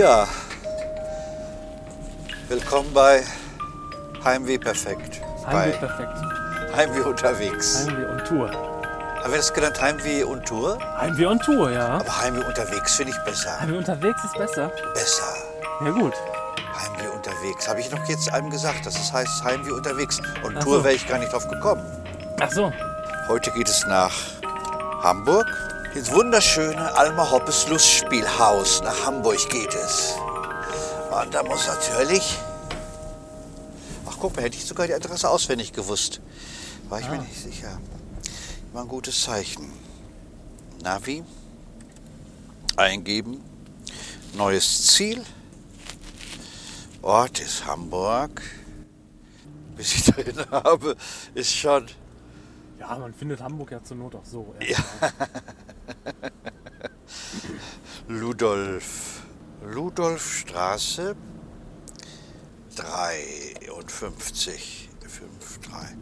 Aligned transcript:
Ja. 0.00 0.26
Willkommen 2.48 2.90
bei 2.94 3.22
Heimweh 4.24 4.56
perfekt. 4.56 5.20
Heimweh 5.46 5.76
perfekt. 5.76 6.16
Heimweh 6.74 7.00
unterwegs. 7.02 7.86
Heimweh 7.86 8.10
on 8.10 8.24
Tour. 8.24 8.50
Haben 8.50 9.30
wir 9.30 9.36
das 9.36 9.52
genannt 9.52 9.78
Heimweh 9.78 10.22
und 10.22 10.46
Tour? 10.46 10.78
Heimweh 10.98 11.26
on 11.26 11.38
Tour, 11.40 11.70
ja. 11.70 11.98
Aber 11.98 12.18
Heimweh 12.18 12.42
unterwegs 12.46 12.94
finde 12.94 13.12
ich 13.12 13.24
besser. 13.26 13.60
Heimweh 13.60 13.76
unterwegs 13.76 14.24
ist 14.24 14.38
besser. 14.38 14.72
Besser. 14.94 15.34
Ja 15.84 15.90
gut. 15.90 16.14
Heimweh 16.80 17.08
unterwegs. 17.14 17.68
Habe 17.68 17.80
ich 17.80 17.90
noch 17.90 18.02
jetzt 18.08 18.32
einem 18.32 18.48
gesagt, 18.48 18.86
dass 18.86 18.98
es 18.98 19.12
heißt 19.12 19.44
Heimweh 19.44 19.72
unterwegs. 19.72 20.18
Und 20.42 20.56
Ach 20.56 20.64
Tour 20.64 20.78
so. 20.78 20.84
wäre 20.84 20.94
ich 20.94 21.06
gar 21.06 21.18
nicht 21.18 21.30
drauf 21.30 21.46
gekommen. 21.46 21.84
Ach 22.40 22.50
so. 22.50 22.72
Heute 23.28 23.50
geht 23.50 23.68
es 23.68 23.84
nach 23.84 24.14
Hamburg. 25.02 25.46
Ins 25.92 26.12
wunderschöne 26.12 26.96
Alma 26.96 27.32
Hoppes 27.32 27.66
Lustspielhaus. 27.66 28.80
Nach 28.82 29.06
Hamburg 29.06 29.48
geht 29.50 29.74
es. 29.74 30.14
Und 31.10 31.34
da 31.34 31.42
muss 31.42 31.66
natürlich. 31.66 32.38
Ach 34.06 34.16
guck 34.20 34.36
mal, 34.36 34.42
hätte 34.42 34.56
ich 34.56 34.64
sogar 34.64 34.86
die 34.86 34.94
Adresse 34.94 35.28
auswendig 35.28 35.72
gewusst. 35.72 36.20
War 36.88 37.00
ich 37.00 37.08
mir 37.10 37.18
nicht 37.18 37.36
sicher. 37.36 37.80
Immer 38.70 38.82
ein 38.82 38.88
gutes 38.88 39.20
Zeichen. 39.20 39.72
Navi. 40.80 41.24
Eingeben. 42.76 43.42
Neues 44.34 44.86
Ziel. 44.86 45.24
Ort 47.02 47.40
ist 47.40 47.66
Hamburg. 47.66 48.42
Bis 49.76 49.94
ich 49.96 50.04
dahin 50.14 50.50
habe, 50.52 50.96
ist 51.34 51.52
schon 51.52 51.88
Ja, 52.80 52.98
man 52.98 53.14
findet 53.14 53.40
Hamburg 53.42 53.70
ja 53.72 53.82
zur 53.84 53.98
Not 53.98 54.14
auch 54.14 54.24
so. 54.24 54.54
Ja. 54.60 54.78
Ludolf. 58.08 59.22
Ludolfstraße 59.62 61.14
53. 62.74 64.88
53. 65.00 65.96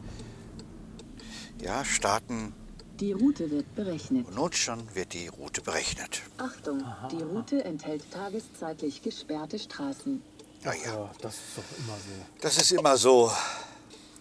Ja, 1.61 1.85
starten. 1.85 2.55
Die 3.01 3.11
Route 3.13 3.51
wird 3.51 3.75
berechnet. 3.75 4.33
Nun 4.35 4.53
schon 4.53 4.95
wird 4.95 5.13
die 5.13 5.27
Route 5.27 5.61
berechnet. 5.61 6.23
Achtung, 6.37 6.85
die 7.11 7.23
Route 7.23 7.65
enthält 7.65 8.09
tageszeitlich 8.13 9.03
gesperrte 9.03 9.59
Straßen. 9.59 10.23
Ja, 10.65 10.73
ja. 10.73 10.95
Ja, 10.95 11.11
das 11.21 11.35
ist 11.35 11.43
doch 11.57 11.79
immer 11.79 11.97
so. 11.97 12.13
Das 12.41 12.57
ist 12.57 12.71
immer 12.73 12.97
so. 12.97 13.31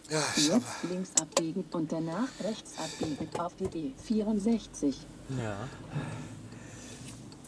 Ja, 0.10 0.24
Jetzt 0.36 0.84
links 0.90 1.12
abbiegen 1.20 1.66
und 1.72 1.92
danach 1.92 2.30
rechts 2.44 2.74
abbiegen 2.78 3.28
auf 3.38 3.54
die 3.56 3.94
B64. 4.08 4.94
Ja. 5.42 5.68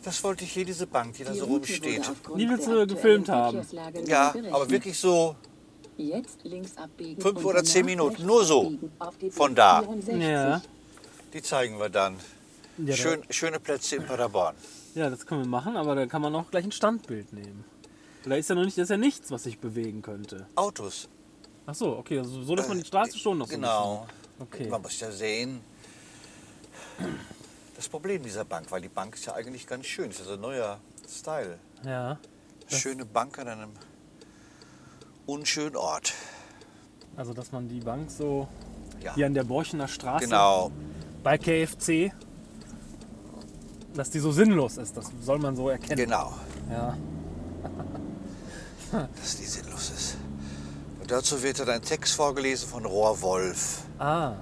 das 0.03 0.23
wollte 0.23 0.43
ich 0.43 0.51
hier, 0.51 0.65
diese 0.65 0.85
Bank, 0.85 1.13
die 1.15 1.23
da 1.23 1.33
so 1.33 1.45
Route 1.45 1.69
rumsteht. 1.71 2.11
Die 2.37 2.49
willst 2.49 2.67
du 2.67 2.85
gefilmt 2.85 3.29
haben. 3.29 3.65
Ja, 4.05 4.33
aber 4.51 4.69
wirklich 4.69 4.99
so 4.99 5.35
Jetzt 5.97 6.43
links 6.43 6.77
abbiegen 6.77 7.21
Fünf 7.21 7.43
oder 7.43 7.63
zehn 7.63 7.85
Minuten, 7.85 8.25
nur 8.25 8.45
so. 8.45 8.71
Von 9.31 9.53
da. 9.53 9.81
B64. 9.81 10.17
Ja. 10.17 10.61
Die 11.33 11.41
zeigen 11.41 11.77
wir 11.77 11.89
dann. 11.89 12.15
Ja, 12.77 12.95
Schön, 12.95 13.23
schöne 13.29 13.59
Plätze 13.59 13.97
in 13.97 14.05
Paderborn. 14.05 14.55
Ja, 14.95 15.09
das 15.09 15.25
können 15.25 15.41
wir 15.41 15.49
machen, 15.49 15.75
aber 15.75 15.95
da 15.95 16.05
kann 16.05 16.21
man 16.21 16.33
auch 16.35 16.49
gleich 16.49 16.63
ein 16.63 16.71
Standbild 16.71 17.33
nehmen. 17.33 17.65
Da 18.23 18.35
ist 18.35 18.49
ja 18.49 18.55
noch 18.55 18.63
nicht, 18.63 18.77
das 18.77 18.83
ist 18.83 18.89
ja 18.89 18.97
nichts, 18.97 19.31
was 19.31 19.43
sich 19.43 19.59
bewegen 19.59 20.01
könnte. 20.01 20.47
Autos. 20.55 21.09
Ach 21.69 21.75
so, 21.75 21.97
okay, 21.97 22.17
also 22.17 22.41
so 22.41 22.55
dass 22.55 22.67
man 22.67 22.79
die 22.79 22.85
Straße 22.85 23.15
schon 23.19 23.37
noch 23.37 23.45
so 23.47 23.53
ein 23.53 23.61
Genau. 23.61 24.07
Okay. 24.39 24.67
Man 24.69 24.81
muss 24.81 24.99
ja 24.99 25.11
sehen, 25.11 25.61
das 27.75 27.87
Problem 27.87 28.23
dieser 28.23 28.43
Bank, 28.43 28.71
weil 28.71 28.81
die 28.81 28.87
Bank 28.89 29.13
ist 29.13 29.25
ja 29.27 29.33
eigentlich 29.35 29.67
ganz 29.67 29.85
schön, 29.85 30.09
ist 30.09 30.17
ja 30.19 30.25
so 30.25 30.33
ein 30.33 30.41
neuer 30.41 30.79
Style. 31.07 31.59
Ja. 31.85 32.17
Schöne 32.67 33.05
Bank 33.05 33.37
an 33.37 33.49
einem 33.49 33.69
unschönen 35.27 35.75
Ort. 35.75 36.13
Also 37.15 37.33
dass 37.33 37.51
man 37.51 37.69
die 37.69 37.81
Bank 37.81 38.09
so 38.09 38.47
Ja, 39.03 39.13
hier 39.13 39.27
an 39.27 39.35
der 39.35 39.43
Borchener 39.43 39.87
Straße 39.87 40.25
genau. 40.25 40.71
bei 41.21 41.37
KFC, 41.37 42.11
dass 43.93 44.09
die 44.09 44.19
so 44.19 44.31
sinnlos 44.31 44.77
ist, 44.77 44.97
das 44.97 45.11
soll 45.21 45.37
man 45.37 45.55
so 45.55 45.69
erkennen. 45.69 45.97
Genau, 45.97 46.33
Ja. 46.71 46.97
dass 48.91 49.37
die 49.37 49.45
sinnlos 49.45 49.91
ist. 49.91 50.17
Und 51.09 51.15
dazu 51.15 51.41
wird 51.41 51.59
dann 51.59 51.69
ein 51.69 51.81
Text 51.81 52.13
vorgelesen 52.13 52.69
von 52.69 52.85
Rohrwolf. 52.85 53.79
Ah, 53.97 54.33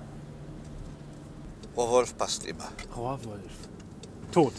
Rohrwolf 1.77 2.17
passt 2.17 2.45
immer. 2.45 2.67
Rohrwolf. 2.93 3.53
Tot. 4.33 4.51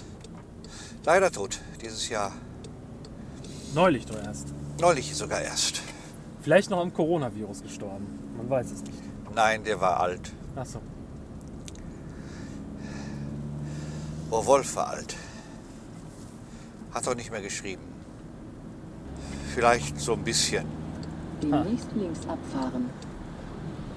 Leider 1.04 1.30
tot, 1.30 1.60
dieses 1.82 2.08
Jahr. 2.08 2.32
Neulich 3.74 4.06
doch 4.06 4.16
erst. 4.16 4.54
Neulich 4.80 5.14
sogar 5.14 5.42
erst. 5.42 5.82
Vielleicht 6.40 6.70
noch 6.70 6.78
am 6.78 6.94
Coronavirus 6.94 7.60
gestorben. 7.60 8.06
Man 8.38 8.48
weiß 8.48 8.70
es 8.70 8.82
nicht. 8.84 9.02
Nein, 9.34 9.62
der 9.64 9.78
war 9.78 10.00
alt. 10.00 10.32
Ach 10.56 10.64
so. 10.64 10.80
Rohrwolf 14.30 14.76
war 14.76 14.88
alt. 14.88 15.14
Hat 16.94 17.06
auch 17.06 17.14
nicht 17.14 17.30
mehr 17.30 17.42
geschrieben. 17.42 17.82
Vielleicht 19.54 20.00
so 20.00 20.14
ein 20.14 20.24
bisschen. 20.24 20.77
Demnächst 21.42 21.88
links 21.94 22.20
abfahren. 22.20 22.90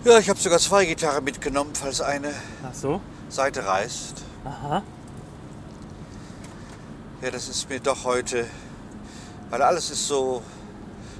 Ja, 0.03 0.17
ich 0.17 0.29
habe 0.29 0.39
sogar 0.39 0.59
zwei 0.59 0.85
Gitarren 0.85 1.23
mitgenommen, 1.23 1.71
falls 1.73 2.01
eine 2.01 2.33
Ach 2.63 2.73
so. 2.73 3.01
Seite 3.29 3.65
reißt. 3.65 4.23
Aha. 4.45 4.83
Ja, 7.21 7.29
das 7.29 7.47
ist 7.49 7.69
mir 7.69 7.79
doch 7.79 8.03
heute, 8.03 8.47
weil 9.51 9.61
alles 9.61 9.91
ist 9.91 10.07
so, 10.07 10.41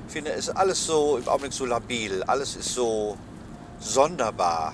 ich 0.08 0.14
finde, 0.14 0.32
ist 0.32 0.50
alles 0.50 0.84
so 0.86 1.18
im 1.18 1.28
Augenblick 1.28 1.54
so 1.54 1.66
labil, 1.66 2.24
alles 2.24 2.56
ist 2.56 2.74
so 2.74 3.18
sonderbar. 3.80 4.74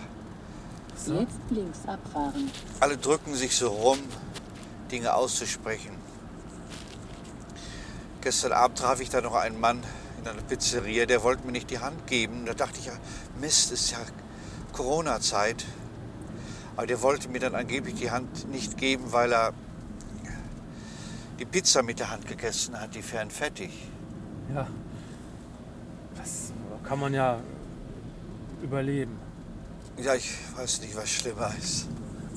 So. 0.95 1.15
Jetzt 1.15 1.35
links 1.49 1.79
abfahren. 1.85 2.49
Alle 2.79 2.97
drücken 2.97 3.35
sich 3.35 3.55
so 3.57 3.67
rum, 3.67 3.99
Dinge 4.89 5.13
auszusprechen. 5.13 5.91
Gestern 8.21 8.53
Abend 8.53 8.77
traf 8.77 9.01
ich 9.01 9.09
da 9.09 9.19
noch 9.21 9.35
einen 9.35 9.59
Mann 9.59 9.83
in 10.19 10.27
einer 10.27 10.41
Pizzeria, 10.41 11.05
der 11.05 11.23
wollte 11.23 11.45
mir 11.45 11.51
nicht 11.51 11.69
die 11.69 11.79
Hand 11.79 12.07
geben. 12.07 12.45
Da 12.45 12.53
dachte 12.53 12.79
ich 12.79 12.85
ja, 12.85 12.93
Mist, 13.39 13.71
ist 13.71 13.91
ja 13.91 13.97
Corona-Zeit. 14.73 15.65
Aber 16.75 16.87
der 16.87 17.01
wollte 17.01 17.29
mir 17.29 17.39
dann 17.39 17.55
angeblich 17.55 17.95
die 17.95 18.11
Hand 18.11 18.49
nicht 18.49 18.77
geben, 18.77 19.11
weil 19.11 19.33
er 19.33 19.53
die 21.39 21.45
Pizza 21.45 21.83
mit 21.83 21.99
der 21.99 22.11
Hand 22.11 22.27
gegessen 22.27 22.79
hat, 22.79 22.95
die 22.95 23.01
fernfettig. 23.01 23.71
Ja. 24.53 24.67
Das 26.15 26.51
kann 26.83 26.99
man 26.99 27.13
ja 27.13 27.39
überleben. 28.61 29.17
Ja, 29.97 30.15
ich 30.15 30.31
weiß 30.55 30.81
nicht, 30.81 30.95
was 30.95 31.09
schlimmer 31.09 31.51
ist. 31.57 31.87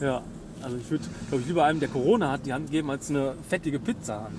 Ja. 0.00 0.22
Also 0.62 0.76
ich 0.76 0.90
würde, 0.90 1.04
glaube 1.28 1.40
ich, 1.42 1.48
lieber 1.48 1.64
einem, 1.64 1.80
der 1.80 1.88
Corona 1.88 2.32
hat, 2.32 2.44
die 2.44 2.52
Hand 2.52 2.70
geben, 2.70 2.90
als 2.90 3.08
eine 3.08 3.34
fettige 3.48 3.78
Pizzahand. 3.78 4.38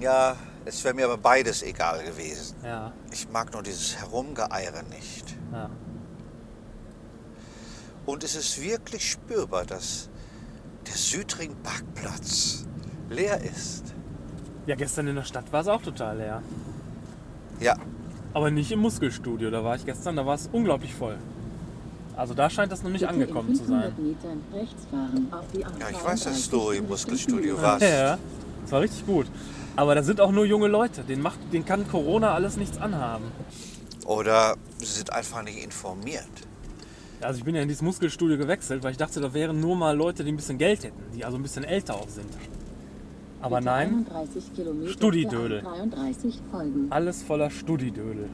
Ja, 0.00 0.36
es 0.68 0.84
wäre 0.84 0.94
mir 0.94 1.06
aber 1.06 1.16
beides 1.18 1.62
egal 1.62 2.04
gewesen. 2.04 2.56
Ja. 2.64 2.92
Ich 3.10 3.28
mag 3.30 3.52
nur 3.52 3.62
dieses 3.62 3.96
Herumgeeiere 3.96 4.82
nicht. 4.84 5.36
ja. 5.52 5.70
Und 8.06 8.24
es 8.24 8.34
ist 8.36 8.62
wirklich 8.62 9.10
spürbar, 9.10 9.66
dass 9.66 10.08
der 10.86 10.94
Südring-Parkplatz 10.94 12.64
leer 13.10 13.38
ist. 13.42 13.84
Ja, 14.66 14.76
gestern 14.76 15.08
in 15.08 15.16
der 15.16 15.24
Stadt 15.24 15.52
war 15.52 15.60
es 15.60 15.68
auch 15.68 15.82
total 15.82 16.16
leer. 16.16 16.42
Ja, 17.60 17.76
Aber 18.32 18.50
nicht 18.50 18.70
im 18.72 18.78
Muskelstudio. 18.80 19.50
Da 19.50 19.62
war 19.62 19.76
ich 19.76 19.84
gestern, 19.84 20.16
da 20.16 20.24
war 20.24 20.36
es 20.36 20.48
unglaublich 20.52 20.94
voll. 20.94 21.18
Also 22.16 22.32
da 22.32 22.48
scheint 22.48 22.72
das 22.72 22.82
noch 22.82 22.90
nicht 22.90 23.00
Bitte 23.02 23.12
angekommen 23.12 23.54
zu 23.54 23.64
sein. 23.66 23.92
500 23.94 23.98
Metern 23.98 24.42
rechts 24.54 24.86
fahren 24.90 25.28
auf 25.30 25.44
die 25.52 25.60
ja 25.60 25.90
ich 25.90 26.04
weiß, 26.04 26.24
dass 26.24 26.48
du 26.48 26.70
im 26.70 26.88
Muskelstudio 26.88 27.56
war. 27.56 27.62
warst. 27.62 27.82
Ja, 27.82 28.18
das 28.62 28.72
war 28.72 28.80
richtig 28.80 29.04
gut. 29.06 29.26
Aber 29.78 29.94
da 29.94 30.02
sind 30.02 30.20
auch 30.20 30.32
nur 30.32 30.44
junge 30.44 30.66
Leute. 30.66 31.04
Den, 31.04 31.22
macht, 31.22 31.38
den 31.52 31.64
kann 31.64 31.86
Corona 31.86 32.34
alles 32.34 32.56
nichts 32.56 32.78
anhaben. 32.78 33.26
Oder 34.06 34.56
sie 34.78 34.86
sind 34.86 35.12
einfach 35.12 35.40
nicht 35.44 35.62
informiert. 35.62 36.26
Also 37.20 37.38
ich 37.38 37.44
bin 37.44 37.54
ja 37.54 37.62
in 37.62 37.68
dieses 37.68 37.82
Muskelstudio 37.82 38.36
gewechselt, 38.38 38.82
weil 38.82 38.90
ich 38.90 38.96
dachte, 38.96 39.20
da 39.20 39.32
wären 39.32 39.60
nur 39.60 39.76
mal 39.76 39.96
Leute, 39.96 40.24
die 40.24 40.32
ein 40.32 40.36
bisschen 40.36 40.58
Geld 40.58 40.82
hätten, 40.82 41.00
die 41.14 41.24
also 41.24 41.36
ein 41.36 41.44
bisschen 41.44 41.62
älter 41.62 41.94
auch 41.94 42.08
sind. 42.08 42.26
Aber 43.40 43.60
nein, 43.60 44.04
31 44.12 44.52
Kilometer 44.52 44.90
Studidödel. 44.90 45.60
für 45.60 45.66
33 45.66 46.40
folgen. 46.50 46.86
alles 46.90 47.22
voller 47.22 47.48
Studidödel. 47.48 48.28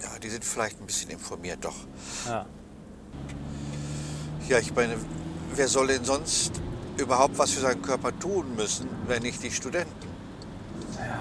Ja, 0.00 0.10
die 0.22 0.28
sind 0.28 0.44
vielleicht 0.44 0.80
ein 0.80 0.86
bisschen 0.86 1.10
informiert, 1.10 1.58
doch. 1.62 1.74
Ja. 2.24 2.46
Ja, 4.48 4.58
ich 4.60 4.72
meine, 4.72 4.94
wer 5.56 5.66
soll 5.66 5.88
denn 5.88 6.04
sonst 6.04 6.60
überhaupt 7.00 7.38
was 7.38 7.52
für 7.52 7.60
seinen 7.60 7.82
Körper 7.82 8.16
tun 8.18 8.54
müssen, 8.56 8.88
wenn 9.06 9.22
nicht 9.22 9.42
die 9.42 9.50
Studenten? 9.50 10.08
Ja. 10.98 11.20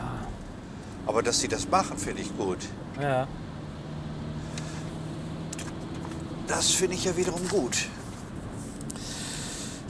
Aber 1.05 1.23
dass 1.23 1.39
sie 1.39 1.47
das 1.47 1.69
machen, 1.69 1.97
finde 1.97 2.21
ich 2.21 2.35
gut. 2.37 2.59
Ja. 3.01 3.27
Das 6.47 6.71
finde 6.71 6.95
ich 6.95 7.05
ja 7.05 7.15
wiederum 7.15 7.47
gut. 7.47 7.87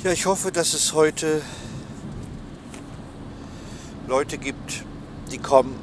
Ja, 0.03 0.11
ich 0.11 0.25
hoffe, 0.25 0.51
dass 0.51 0.73
es 0.73 0.93
heute 0.93 1.41
Leute 4.07 4.37
gibt, 4.37 4.83
die 5.31 5.37
kommen, 5.37 5.75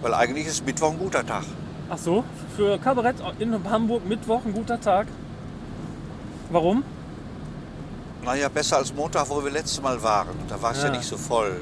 weil 0.00 0.14
eigentlich 0.14 0.46
ist 0.46 0.64
Mittwoch 0.64 0.92
ein 0.92 0.98
guter 0.98 1.26
Tag. 1.26 1.44
Ach 1.90 1.98
so, 1.98 2.24
für 2.56 2.78
Kabarett 2.78 3.16
in 3.38 3.52
Hamburg 3.68 4.06
Mittwoch 4.06 4.44
ein 4.44 4.52
guter 4.52 4.80
Tag. 4.80 5.06
Warum? 6.50 6.82
Naja, 8.24 8.48
besser 8.48 8.78
als 8.78 8.92
Montag, 8.92 9.28
wo 9.28 9.42
wir 9.42 9.50
letztes 9.50 9.80
Mal 9.80 10.02
waren. 10.02 10.36
Da 10.48 10.60
war 10.60 10.72
es 10.72 10.78
ja. 10.78 10.86
Ja. 10.86 10.96
nicht 10.96 11.08
so 11.08 11.16
voll. 11.16 11.56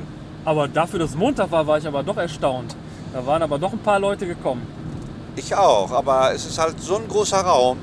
Aber 0.44 0.68
dafür, 0.68 1.00
dass 1.00 1.10
es 1.10 1.16
Montag 1.16 1.50
war, 1.50 1.66
war 1.66 1.78
ich 1.78 1.86
aber 1.86 2.02
doch 2.02 2.16
erstaunt. 2.16 2.76
Da 3.12 3.24
waren 3.26 3.42
aber 3.42 3.58
doch 3.58 3.72
ein 3.72 3.78
paar 3.78 3.98
Leute 3.98 4.26
gekommen. 4.26 4.66
Ich 5.36 5.54
auch, 5.54 5.90
aber 5.92 6.32
es 6.32 6.46
ist 6.46 6.58
halt 6.58 6.80
so 6.80 6.96
ein 6.96 7.08
großer 7.08 7.40
Raum. 7.40 7.78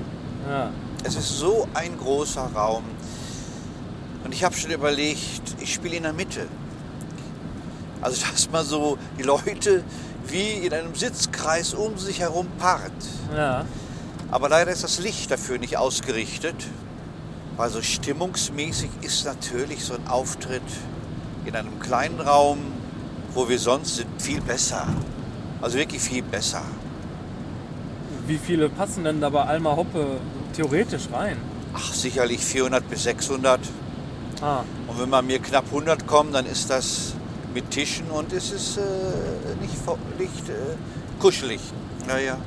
Ja. 0.50 0.70
Es 1.04 1.16
ist 1.16 1.38
so 1.38 1.68
ein 1.74 1.98
großer 1.98 2.50
Raum. 2.56 2.84
Und 4.24 4.34
ich 4.34 4.44
habe 4.44 4.56
schon 4.56 4.72
überlegt, 4.72 5.56
ich 5.60 5.74
spiele 5.74 5.98
in 5.98 6.04
der 6.04 6.14
Mitte. 6.14 6.48
Also, 8.02 8.26
dass 8.32 8.50
man 8.52 8.66
so 8.66 8.98
die 9.18 9.24
Leute 9.24 9.84
wie 10.26 10.66
in 10.66 10.74
einem 10.74 10.96
Sitzkreis 10.96 11.74
um 11.74 11.98
sich 11.98 12.22
herum 12.22 12.48
paart. 12.58 12.92
Ja. 13.36 13.66
Aber 14.32 14.50
leider 14.50 14.72
ist 14.72 14.84
das 14.84 15.00
Licht 15.00 15.30
dafür 15.30 15.60
nicht 15.60 15.78
ausgerichtet. 15.78 16.56
Weil 17.58 17.70
so 17.70 17.82
stimmungsmäßig 17.82 18.90
ist 19.02 19.26
natürlich 19.26 19.84
so 19.86 19.94
ein 19.94 20.08
Auftritt 20.08 20.62
in 21.46 21.56
einem 21.56 21.80
kleinen 21.80 22.20
Raum, 22.20 22.60
wo 23.34 23.48
wir 23.48 23.60
sonst 23.60 23.98
sind, 23.98 24.22
viel 24.22 24.42
besser. 24.42 24.88
Also 25.62 25.78
wirklich 25.78 26.02
viel 26.02 26.24
besser. 26.24 26.64
Wie 28.26 28.38
viele 28.38 28.70
passen 28.70 29.04
denn 29.04 29.22
da 29.22 29.30
bei 29.30 29.44
Alma 29.44 29.76
Hoppe 29.76 30.20
theoretisch 30.56 31.04
rein? 31.12 31.38
Ach, 31.74 31.94
sicherlich 31.94 32.40
400 32.40 32.88
bis 32.90 33.04
600. 33.04 33.60
Ah, 34.42 34.64
Und 34.88 35.00
wenn 35.00 35.10
bei 35.10 35.22
mir 35.22 35.40
knapp 35.40 35.66
100 35.66 36.08
kommen, 36.08 36.32
dann 36.34 36.46
ist 36.46 36.70
das 36.70 37.14
mit 37.54 37.70
Tischen 37.72 38.10
und 38.10 38.34
es 38.34 38.52
ist 38.52 38.78
äh, 38.78 38.82
nicht, 39.62 39.74
nicht 40.20 40.50
äh, 40.50 40.76
kuschelig. 41.20 41.60
Naja. 42.08 42.38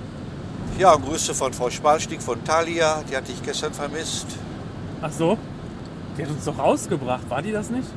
Ja, 0.79 0.93
und 0.95 1.07
Grüße 1.07 1.35
von 1.35 1.53
Frau 1.53 1.71
Spalstieg 1.71 2.21
von 2.21 2.43
Thalia, 2.45 3.03
die 3.11 3.17
hatte 3.17 3.33
ich 3.33 3.43
gestern 3.43 3.73
vermisst. 3.73 4.27
Ach 5.03 5.13
so? 5.13 5.39
Die 6.17 6.23
hat 6.23 6.31
uns 6.31 6.45
doch 6.45 6.59
rausgebracht, 6.59 7.29
war 7.29 7.43
die 7.43 7.53
das 7.53 7.71
nicht? 7.71 7.89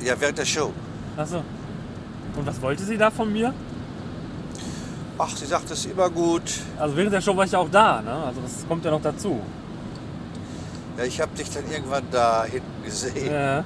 Ja, 0.00 0.14
während 0.18 0.38
der 0.38 0.44
Show. 0.44 0.72
Ach 1.16 1.26
so. 1.26 1.42
Und 2.36 2.46
was 2.46 2.60
wollte 2.62 2.84
sie 2.84 2.96
da 2.96 3.10
von 3.10 3.32
mir? 3.32 3.52
Ach, 5.18 5.36
sie 5.36 5.44
sagt 5.46 5.70
es 5.70 5.84
immer 5.86 6.08
gut. 6.08 6.44
Also 6.78 6.96
während 6.96 7.12
der 7.12 7.20
Show 7.20 7.36
war 7.36 7.44
ich 7.44 7.52
ja 7.52 7.58
auch 7.58 7.68
da, 7.70 8.00
ne? 8.00 8.12
Also 8.12 8.40
das 8.40 8.66
kommt 8.66 8.84
ja 8.84 8.90
noch 8.90 9.02
dazu. 9.02 9.40
Ja, 10.96 11.04
ich 11.04 11.20
habe 11.20 11.36
dich 11.36 11.50
dann 11.50 11.64
irgendwann 11.70 12.04
da 12.10 12.44
hinten 12.44 12.84
gesehen. 12.84 13.32
Ja. 13.32 13.64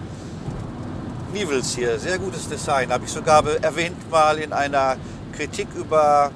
Nivels 1.32 1.74
hier, 1.74 1.98
sehr 1.98 2.18
gutes 2.18 2.48
Design. 2.48 2.90
Habe 2.90 3.04
ich 3.04 3.10
sogar 3.12 3.44
erwähnt 3.62 4.10
mal 4.10 4.38
in 4.38 4.52
einer 4.52 4.96
Kritik 5.32 5.68
über 5.76 6.30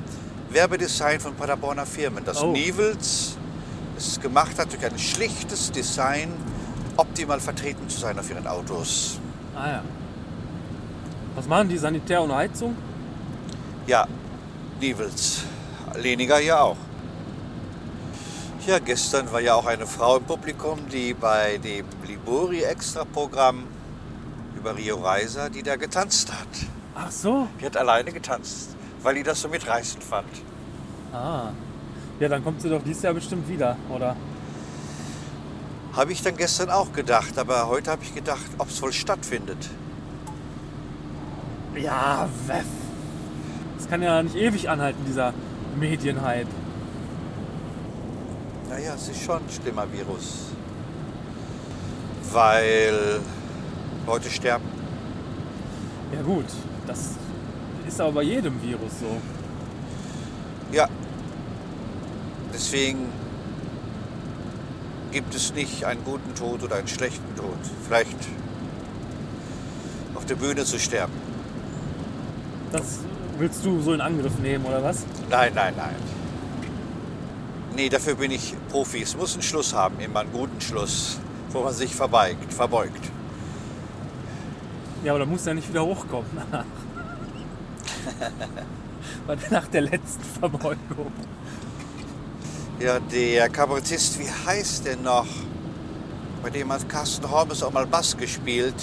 Werbedesign 0.51 1.21
von 1.21 1.35
Paderborner 1.35 1.87
Firmen. 1.87 2.25
Dass 2.25 2.43
Oh. 2.43 2.53
Nivels 2.53 3.38
es 3.99 4.21
gemacht 4.21 4.59
hat 4.59 4.73
durch 4.73 4.85
ein 4.85 4.99
schlichtes 4.99 5.73
Design, 5.73 6.33
optimal 6.97 7.41
vertreten 7.41 7.89
zu 7.89 7.99
sein 7.99 8.19
auf 8.19 8.31
ihren 8.31 8.47
Autos. 8.47 9.21
Ah 9.55 9.69
ja. 9.69 9.83
Was 11.35 11.47
machen 11.47 11.69
die? 11.69 11.79
Sanitär 11.79 12.23
und 12.23 12.35
Heizung? 12.35 12.77
Ja, 13.87 14.07
Nivels. 14.81 15.43
Leniger 15.97 16.39
ja 16.39 16.61
auch. 16.61 16.77
Ja, 18.67 18.79
gestern 18.79 19.33
war 19.33 19.41
ja 19.41 19.55
auch 19.55 19.67
eine 19.67 19.87
Frau 19.87 20.19
im 20.19 20.25
Publikum, 20.25 20.89
die 20.89 21.15
bei 21.15 21.59
dem 21.59 21.87
Libori-Extra-Programm 22.07 23.65
über 24.57 24.77
Rio 24.77 24.97
Reiser, 24.97 25.49
die 25.49 25.63
da 25.63 25.77
getanzt 25.77 26.31
hat. 26.31 26.69
Ach 26.95 27.11
so. 27.11 27.49
Die 27.61 27.67
hat 27.67 27.77
alleine 27.77 28.13
getanzt, 28.13 28.77
weil 29.03 29.15
die 29.15 29.23
das 29.23 29.41
so 29.41 29.49
mitreißend 29.49 30.05
fand. 30.05 30.29
Ah. 31.13 31.51
Ja, 32.21 32.29
dann 32.29 32.43
kommt 32.43 32.61
sie 32.61 32.69
doch 32.69 32.83
dieses 32.83 33.03
Jahr 33.03 33.15
bestimmt 33.15 33.49
wieder, 33.49 33.77
oder? 33.91 34.17
Habe 35.93 36.13
ich 36.13 36.23
dann 36.23 36.37
gestern 36.37 36.71
auch 36.71 36.93
gedacht, 36.93 37.39
aber 37.39 37.69
heute 37.69 37.91
habe 37.91 38.03
ich 38.03 38.15
gedacht, 38.15 38.47
ob 38.59 38.69
es 38.69 38.83
wohl 38.83 38.93
stattfindet. 38.93 39.69
Ja, 41.77 42.29
weff. 42.47 42.65
Das 43.77 43.89
kann 43.89 44.03
ja 44.03 44.21
nicht 44.23 44.35
ewig 44.35 44.69
anhalten, 44.69 45.05
dieser 45.07 45.33
Medienhype. 45.79 46.49
Naja, 48.69 48.95
es 48.95 49.09
ist 49.09 49.23
schon 49.23 49.37
ein 49.37 49.51
schlimmer 49.51 49.87
Virus. 49.93 50.47
Weil 52.33 53.21
Leute 54.07 54.29
sterben. 54.29 54.65
Ja 56.13 56.23
gut, 56.23 56.47
das 56.87 57.11
ist 57.87 58.01
aber 58.01 58.13
bei 58.13 58.23
jedem 58.23 58.61
Virus 58.63 59.01
so. 59.01 59.21
Ja. 60.73 60.89
Deswegen 62.59 63.07
gibt 65.13 65.33
es 65.33 65.55
nicht 65.55 65.85
einen 65.85 66.03
guten 66.03 66.35
Tod 66.35 66.61
oder 66.65 66.75
einen 66.75 66.89
schlechten 66.89 67.37
Tod. 67.37 67.57
Vielleicht 67.87 68.19
auf 70.17 70.27
der 70.27 70.35
Bühne 70.35 70.65
zu 70.65 70.81
sterben. 70.81 71.13
Das 72.73 72.99
willst 73.39 73.65
du 73.65 73.81
so 73.81 73.93
in 73.93 74.01
Angriff 74.01 74.37
nehmen, 74.41 74.65
oder 74.65 74.83
was? 74.83 75.05
Nein, 75.31 75.53
nein, 75.55 75.73
nein. 75.77 75.95
Nee, 77.77 77.89
dafür 77.89 78.17
bin 78.17 78.33
ich 78.33 78.57
Profi. 78.71 79.03
Es 79.03 79.17
muss 79.17 79.35
einen 79.35 79.43
Schluss 79.43 79.73
haben, 79.73 80.01
immer 80.01 80.21
einen 80.21 80.33
guten 80.33 80.61
Schluss, 80.61 81.21
wo 81.51 81.63
man 81.63 81.73
sich 81.73 81.95
verbeigt, 81.95 82.53
verbeugt. 82.53 83.09
Ja, 85.05 85.13
aber 85.13 85.21
da 85.21 85.27
muss 85.27 85.47
ja 85.47 85.55
nicht 85.55 85.69
wieder 85.69 85.85
hochkommen 85.85 86.29
nach 89.51 89.69
der 89.69 89.83
letzten 89.83 90.25
Verbeugung. 90.25 91.13
Ja, 92.81 93.01
der 93.01 93.49
Kabarettist, 93.49 94.21
wie 94.21 94.31
heißt 94.31 94.87
der 94.87 94.97
noch? 94.97 95.27
Bei 96.45 96.51
dem 96.51 96.73
hat 96.73 96.89
Carsten 96.89 97.29
Hormes 97.29 97.61
auch 97.65 97.73
mal 97.73 97.87
Bass 97.87 98.17
gespielt. 98.17 98.77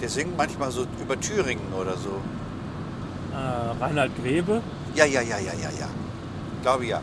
Der 0.00 0.08
singt 0.08 0.36
manchmal 0.36 0.72
so 0.72 0.84
über 1.00 1.18
Thüringen 1.20 1.72
oder 1.72 1.96
so. 1.96 2.20
Äh, 3.32 3.80
Reinhard 3.80 4.10
Grebe. 4.20 4.60
Ja, 4.96 5.04
ja, 5.04 5.20
ja, 5.20 5.38
ja, 5.38 5.52
ja, 5.52 5.70
ja. 5.78 5.88
Glaube 6.62 6.86
ja. 6.86 7.00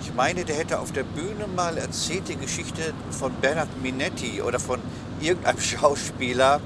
Ich 0.00 0.12
meine, 0.12 0.44
der 0.44 0.56
hätte 0.56 0.80
auf 0.80 0.90
der 0.90 1.04
Bühne 1.04 1.46
mal 1.54 1.78
erzählt 1.78 2.28
die 2.28 2.36
Geschichte 2.36 2.92
von 3.12 3.32
Bernhard 3.40 3.80
Minetti 3.80 4.42
oder 4.42 4.58
von 4.58 4.80
irgendeinem 5.20 5.60
Schauspieler, 5.60 6.60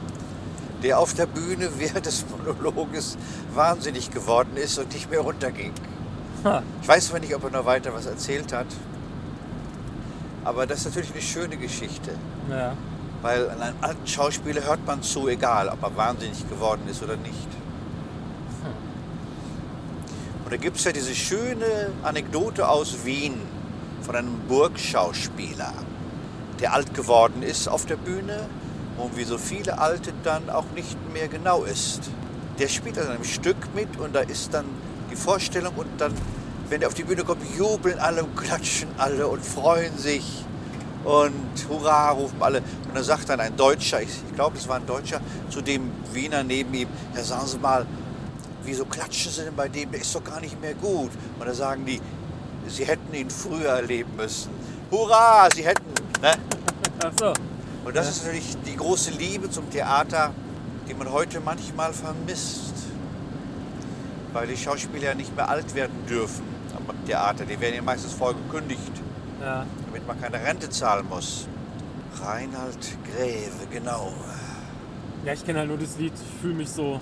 der 0.82 0.98
auf 0.98 1.12
der 1.12 1.26
Bühne 1.26 1.68
während 1.76 2.06
des 2.06 2.24
Monologes 2.30 3.18
wahnsinnig 3.52 4.10
geworden 4.10 4.56
ist 4.56 4.78
und 4.78 4.94
nicht 4.94 5.10
mehr 5.10 5.20
runterging. 5.20 5.74
Ich 6.82 6.88
weiß 6.88 7.08
zwar 7.08 7.20
nicht, 7.20 7.34
ob 7.34 7.44
er 7.44 7.50
noch 7.50 7.64
weiter 7.66 7.92
was 7.92 8.06
erzählt 8.06 8.52
hat, 8.52 8.66
aber 10.44 10.66
das 10.66 10.80
ist 10.80 10.86
natürlich 10.86 11.12
eine 11.12 11.22
schöne 11.22 11.56
Geschichte. 11.56 12.12
ja. 12.50 12.74
Weil 13.22 13.48
an 13.50 13.60
einem 13.62 13.76
alten 13.80 14.06
Schauspieler 14.06 14.62
hört 14.64 14.86
man 14.86 15.02
zu, 15.02 15.26
egal 15.26 15.68
ob 15.68 15.82
er 15.82 15.96
wahnsinnig 15.96 16.48
geworden 16.48 16.82
ist 16.88 17.02
oder 17.02 17.16
nicht. 17.16 17.48
Und 20.44 20.52
da 20.52 20.58
gibt 20.58 20.76
es 20.76 20.84
ja 20.84 20.92
diese 20.92 21.12
schöne 21.12 21.90
Anekdote 22.04 22.68
aus 22.68 23.04
Wien 23.04 23.34
von 24.02 24.14
einem 24.14 24.38
Burgschauspieler, 24.46 25.72
der 26.60 26.72
alt 26.72 26.94
geworden 26.94 27.42
ist 27.42 27.66
auf 27.68 27.84
der 27.86 27.96
Bühne 27.96 28.46
und 28.96 29.16
wie 29.16 29.24
so 29.24 29.38
viele 29.38 29.78
Alte 29.78 30.12
dann 30.22 30.48
auch 30.48 30.66
nicht 30.76 30.96
mehr 31.12 31.26
genau 31.26 31.64
ist. 31.64 32.02
Der 32.60 32.68
spielt 32.68 32.96
an 32.98 33.08
einem 33.08 33.24
Stück 33.24 33.56
mit 33.74 33.98
und 33.98 34.14
da 34.14 34.20
ist 34.20 34.54
dann 34.54 34.66
die 35.10 35.16
Vorstellung 35.16 35.74
und 35.76 35.88
dann, 35.98 36.12
wenn 36.68 36.82
er 36.82 36.88
auf 36.88 36.94
die 36.94 37.04
Bühne 37.04 37.24
kommt, 37.24 37.42
jubeln 37.56 37.98
alle 37.98 38.24
und 38.24 38.36
klatschen 38.36 38.88
alle 38.98 39.26
und 39.28 39.44
freuen 39.44 39.96
sich 39.98 40.44
und 41.04 41.68
Hurra 41.68 42.10
rufen 42.10 42.42
alle. 42.42 42.58
Und 42.58 42.94
dann 42.94 43.04
sagt 43.04 43.28
dann 43.28 43.40
ein 43.40 43.56
Deutscher, 43.56 44.02
ich, 44.02 44.08
ich 44.08 44.34
glaube 44.34 44.56
es 44.58 44.68
war 44.68 44.76
ein 44.76 44.86
Deutscher, 44.86 45.20
zu 45.48 45.60
dem 45.60 45.90
Wiener 46.12 46.42
neben 46.42 46.74
ihm, 46.74 46.88
ja 47.14 47.22
sagen 47.22 47.46
Sie 47.46 47.58
mal, 47.58 47.86
wieso 48.64 48.84
klatschen 48.84 49.30
Sie 49.30 49.44
denn 49.44 49.54
bei 49.54 49.68
dem, 49.68 49.90
der 49.90 50.00
ist 50.00 50.14
doch 50.14 50.24
gar 50.24 50.40
nicht 50.40 50.60
mehr 50.60 50.74
gut. 50.74 51.10
Und 51.38 51.46
da 51.46 51.54
sagen 51.54 51.86
die, 51.86 52.00
Sie 52.68 52.84
hätten 52.84 53.14
ihn 53.14 53.30
früher 53.30 53.70
erleben 53.70 54.16
müssen. 54.16 54.50
Hurra, 54.90 55.48
Sie 55.54 55.64
hätten. 55.64 55.86
Ne? 56.20 56.32
Ach 57.04 57.12
so. 57.18 57.32
Und 57.84 57.94
das 57.94 58.08
ist 58.08 58.24
natürlich 58.24 58.56
die 58.66 58.74
große 58.74 59.12
Liebe 59.12 59.48
zum 59.48 59.70
Theater, 59.70 60.34
die 60.88 60.94
man 60.94 61.10
heute 61.12 61.38
manchmal 61.40 61.92
vermisst. 61.92 62.75
Weil 64.36 64.48
die 64.48 64.56
Schauspieler 64.58 65.04
ja 65.04 65.14
nicht 65.14 65.34
mehr 65.34 65.48
alt 65.48 65.74
werden 65.74 66.04
dürfen 66.06 66.42
am 66.76 67.06
Theater. 67.06 67.46
Die 67.46 67.58
werden 67.58 67.74
ja 67.76 67.80
meistens 67.80 68.12
vorher 68.12 68.36
gekündigt, 68.46 68.92
Ja. 69.40 69.64
damit 69.86 70.06
man 70.06 70.20
keine 70.20 70.44
Rente 70.44 70.68
zahlen 70.68 71.08
muss. 71.08 71.48
Reinhard 72.22 72.76
Gräve, 73.06 73.66
genau. 73.72 74.12
Ja, 75.24 75.32
ich 75.32 75.42
kenne 75.42 75.60
halt 75.60 75.68
nur 75.70 75.78
das 75.78 75.96
Lied. 75.96 76.12
Ich 76.14 76.40
fühle 76.42 76.52
mich 76.52 76.68
so, 76.68 77.00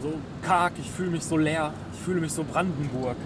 so 0.00 0.12
karg, 0.46 0.74
ich 0.78 0.88
fühle 0.88 1.10
mich 1.10 1.24
so 1.24 1.36
leer, 1.36 1.72
ich 1.94 1.98
fühle 1.98 2.20
mich 2.20 2.32
so 2.32 2.44
Brandenburg. 2.44 3.16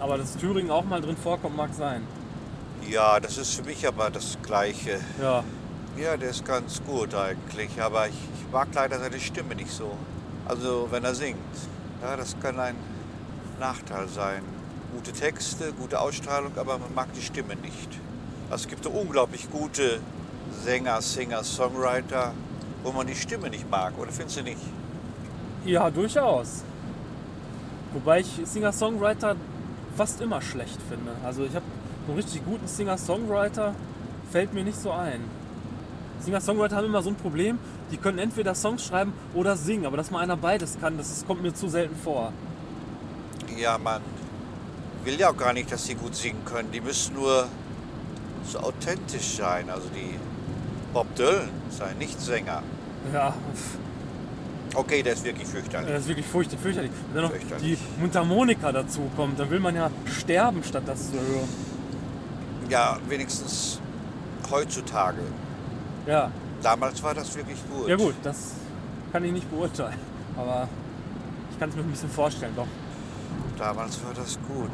Aber 0.00 0.18
dass 0.18 0.36
Thüringen 0.36 0.72
auch 0.72 0.84
mal 0.84 1.00
drin 1.00 1.16
vorkommt, 1.16 1.56
mag 1.56 1.70
sein. 1.72 2.02
Ja, 2.90 3.20
das 3.20 3.38
ist 3.38 3.54
für 3.54 3.62
mich 3.62 3.86
aber 3.86 4.10
das 4.10 4.36
Gleiche. 4.42 4.98
Ja, 5.22 5.44
Ja, 5.96 6.16
der 6.16 6.30
ist 6.30 6.44
ganz 6.44 6.82
gut 6.84 7.14
eigentlich, 7.14 7.80
aber 7.80 8.08
ich, 8.08 8.14
ich 8.34 8.50
mag 8.52 8.66
leider 8.74 8.98
seine 8.98 9.20
Stimme 9.20 9.54
nicht 9.54 9.70
so. 9.70 9.92
Also 10.48 10.88
wenn 10.90 11.04
er 11.04 11.14
singt. 11.14 11.36
Ja, 12.02 12.16
das 12.16 12.34
kann 12.40 12.58
ein 12.58 12.74
Nachteil 13.60 14.08
sein. 14.08 14.42
Gute 14.92 15.12
Texte, 15.12 15.72
gute 15.72 16.00
Ausstrahlung, 16.00 16.50
aber 16.56 16.76
man 16.78 16.92
mag 16.94 17.12
die 17.14 17.22
Stimme 17.22 17.54
nicht. 17.54 17.88
Also 18.50 18.64
es 18.64 18.68
gibt 18.68 18.84
unglaublich 18.86 19.48
gute 19.50 20.00
Sänger, 20.64 21.00
Singer, 21.00 21.44
Songwriter, 21.44 22.32
wo 22.82 22.90
man 22.90 23.06
die 23.06 23.14
Stimme 23.14 23.48
nicht 23.50 23.70
mag, 23.70 23.92
oder 23.98 24.10
findest 24.10 24.38
du 24.38 24.42
nicht? 24.42 24.58
Ja, 25.64 25.90
durchaus. 25.90 26.64
Wobei 27.92 28.20
ich 28.20 28.40
Singer-Songwriter 28.44 29.36
fast 29.96 30.20
immer 30.20 30.42
schlecht 30.42 30.80
finde. 30.88 31.12
Also 31.24 31.44
ich 31.44 31.54
habe 31.54 31.64
einen 32.08 32.16
richtig 32.16 32.44
guten 32.44 32.66
Singer-Songwriter, 32.66 33.74
fällt 34.32 34.52
mir 34.52 34.64
nicht 34.64 34.80
so 34.80 34.90
ein. 34.90 35.20
Singer-Songwriter 36.20 36.76
haben 36.76 36.86
immer 36.86 37.02
so 37.02 37.10
ein 37.10 37.16
Problem, 37.16 37.58
die 37.90 37.96
können 37.96 38.18
entweder 38.18 38.54
Songs 38.54 38.84
schreiben 38.86 39.12
oder 39.34 39.56
singen, 39.56 39.86
aber 39.86 39.96
dass 39.96 40.10
mal 40.10 40.20
einer 40.20 40.36
beides 40.36 40.78
kann, 40.80 40.96
das 40.96 41.10
ist, 41.10 41.26
kommt 41.26 41.42
mir 41.42 41.52
zu 41.54 41.68
selten 41.68 41.96
vor. 41.96 42.32
Ja, 43.58 43.76
man 43.78 44.00
will 45.04 45.18
ja 45.18 45.30
auch 45.30 45.36
gar 45.36 45.52
nicht, 45.52 45.70
dass 45.70 45.84
sie 45.84 45.94
gut 45.94 46.14
singen 46.14 46.44
können. 46.44 46.70
Die 46.72 46.80
müssen 46.80 47.14
nur 47.14 47.46
so 48.46 48.58
authentisch 48.60 49.36
sein. 49.36 49.68
Also 49.70 49.88
die 49.94 50.14
Bob 50.94 51.14
Dylan 51.16 51.48
ist 51.68 51.82
ein 51.82 51.98
Nicht-Sänger. 51.98 52.62
Ja, 53.12 53.34
Okay, 54.74 55.02
der 55.02 55.12
ist 55.12 55.22
wirklich 55.24 55.46
fürchterlich. 55.46 55.90
das 55.90 56.02
ist 56.02 56.08
wirklich 56.08 56.24
furcht- 56.26 56.56
fürchterlich. 56.58 56.90
Wenn 57.12 57.22
dann 57.22 57.30
noch 57.30 57.38
Fürchterlich. 57.38 57.78
die 57.78 58.00
Mundharmonika 58.00 58.72
dazu 58.72 59.02
kommt, 59.16 59.38
dann 59.38 59.50
will 59.50 59.60
man 59.60 59.76
ja 59.76 59.90
sterben, 60.06 60.62
statt 60.64 60.84
das 60.86 61.10
zu 61.10 61.18
hören. 61.18 61.48
Ja, 62.70 62.96
wenigstens 63.06 63.80
heutzutage. 64.50 65.18
Ja, 66.06 66.30
Damals 66.62 67.02
war 67.02 67.14
das 67.14 67.34
wirklich 67.34 67.58
gut. 67.68 67.88
ja 67.88 67.96
gut, 67.96 68.14
das 68.22 68.52
kann 69.10 69.24
ich 69.24 69.32
nicht 69.32 69.50
beurteilen. 69.50 69.98
Aber 70.36 70.68
ich 71.50 71.58
kann 71.58 71.68
es 71.68 71.76
mir 71.76 71.82
ein 71.82 71.90
bisschen 71.90 72.10
vorstellen, 72.10 72.54
doch. 72.56 72.66
Damals 73.58 74.02
war 74.04 74.14
das 74.14 74.38
gut. 74.48 74.70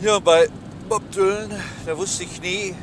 Ja, 0.00 0.18
bei 0.18 0.48
Bob 0.88 1.10
Dylan, 1.10 1.50
da 1.86 1.96
wusste 1.96 2.24
ich 2.24 2.40
nie, 2.40 2.74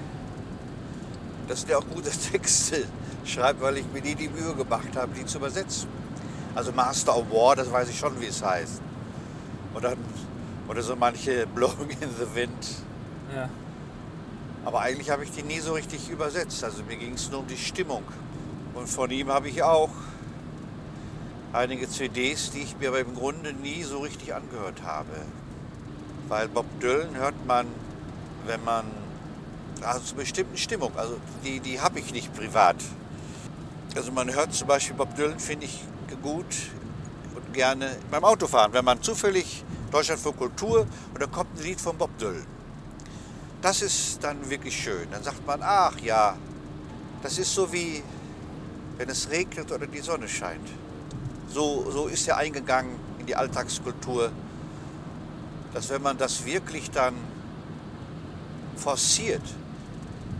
dass 1.48 1.66
der 1.66 1.78
auch 1.78 1.86
gute 1.94 2.10
Texte 2.32 2.86
schreibt, 3.24 3.62
weil 3.62 3.78
ich 3.78 3.86
mir 3.94 4.02
nie 4.02 4.16
die 4.16 4.28
Mühe 4.30 4.54
gemacht 4.56 4.96
habe, 4.96 5.14
die 5.14 5.26
zu 5.26 5.38
übersetzen. 5.38 5.88
Also 6.56 6.72
Master 6.72 7.16
of 7.16 7.32
War, 7.32 7.56
das 7.56 7.72
weiß 7.72 7.90
ich 7.90 7.98
schon, 7.98 8.20
wie 8.20 8.26
es 8.26 8.44
heißt. 8.44 8.82
Und 9.74 9.84
dann, 9.84 9.98
oder 10.68 10.82
so 10.82 10.96
manche 10.96 11.46
Blowing 11.56 11.92
in 11.92 12.10
the 12.20 12.36
Wind. 12.36 12.68
Ja. 13.36 13.48
Aber 14.64 14.82
eigentlich 14.82 15.10
habe 15.10 15.24
ich 15.24 15.32
die 15.32 15.44
nie 15.44 15.60
so 15.60 15.74
richtig 15.74 16.10
übersetzt. 16.10 16.64
Also 16.64 16.84
mir 16.84 16.98
ging 16.98 17.14
es 17.14 17.30
nur 17.32 17.40
um 17.40 17.48
die 17.48 17.58
Stimmung. 17.58 18.04
Und 18.74 18.88
von 18.88 19.10
ihm 19.10 19.30
habe 19.30 19.50
ich 19.50 19.64
auch 19.64 19.90
einige 21.54 21.90
CDs, 21.90 22.52
die 22.52 22.62
ich 22.62 22.78
mir 22.78 22.90
aber 22.90 23.00
im 23.00 23.16
Grunde 23.16 23.54
nie 23.54 23.84
so 23.84 24.00
richtig 24.00 24.34
angehört 24.34 24.84
habe. 24.84 25.10
Weil 26.28 26.48
Bob 26.48 26.66
Dylan 26.80 27.16
hört 27.16 27.46
man, 27.46 27.68
wenn 28.46 28.64
man, 28.64 28.86
also 29.82 30.00
zu 30.02 30.16
bestimmten 30.16 30.58
Stimmung, 30.58 30.92
also 30.96 31.18
die, 31.44 31.60
die 31.60 31.82
habe 31.82 32.00
ich 32.00 32.14
nicht 32.14 32.34
privat. 32.34 32.78
Also 33.96 34.12
man 34.12 34.34
hört 34.34 34.54
zum 34.54 34.68
Beispiel 34.68 34.96
Bob 34.96 35.16
Dylan, 35.16 35.40
finde 35.40 35.66
ich 35.66 35.84
gut 36.22 36.46
und 37.36 37.54
gerne 37.54 37.98
beim 38.10 38.24
Autofahren, 38.24 38.74
wenn 38.74 38.86
man 38.86 39.02
zufällig 39.02 39.64
Deutschland 39.92 40.22
für 40.22 40.34
Kultur 40.34 40.82
und 41.14 41.22
da 41.22 41.26
kommt 41.26 41.58
ein 41.58 41.64
Lied 41.64 41.82
von 41.82 41.98
Bob 41.98 42.16
Dylan. 42.18 42.46
Das 43.62 43.82
ist 43.82 44.24
dann 44.24 44.50
wirklich 44.50 44.76
schön. 44.76 45.08
Dann 45.12 45.24
sagt 45.24 45.46
man, 45.46 45.62
ach 45.62 46.00
ja, 46.00 46.36
das 47.22 47.38
ist 47.38 47.54
so 47.54 47.72
wie 47.72 48.04
wenn 48.98 49.10
es 49.10 49.30
regnet 49.30 49.72
oder 49.72 49.88
die 49.88 50.00
Sonne 50.00 50.28
scheint. 50.28 50.68
So, 51.48 51.90
so 51.92 52.08
ist 52.08 52.28
er 52.28 52.38
eingegangen 52.38 52.96
in 53.20 53.26
die 53.26 53.36
Alltagskultur, 53.36 54.32
dass 55.74 55.90
wenn 55.90 56.02
man 56.02 56.18
das 56.18 56.46
wirklich 56.46 56.90
dann 56.92 57.16
forciert, 58.76 59.42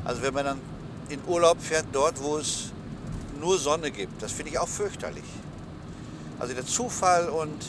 also 0.06 0.22
wenn 0.22 0.34
man 0.34 0.46
dann 0.46 0.62
in 1.10 1.20
Urlaub 1.28 1.62
fährt 1.62 1.88
dort, 1.92 2.22
wo 2.22 2.38
es 2.38 2.72
nur 3.40 3.58
Sonne 3.58 3.92
gibt, 3.92 4.22
das 4.22 4.32
finde 4.32 4.52
ich 4.52 4.60
auch 4.60 4.68
fürchterlich. 4.68 5.26
Also 6.40 6.54
der 6.54 6.66
Zufall 6.66 7.30
und 7.30 7.66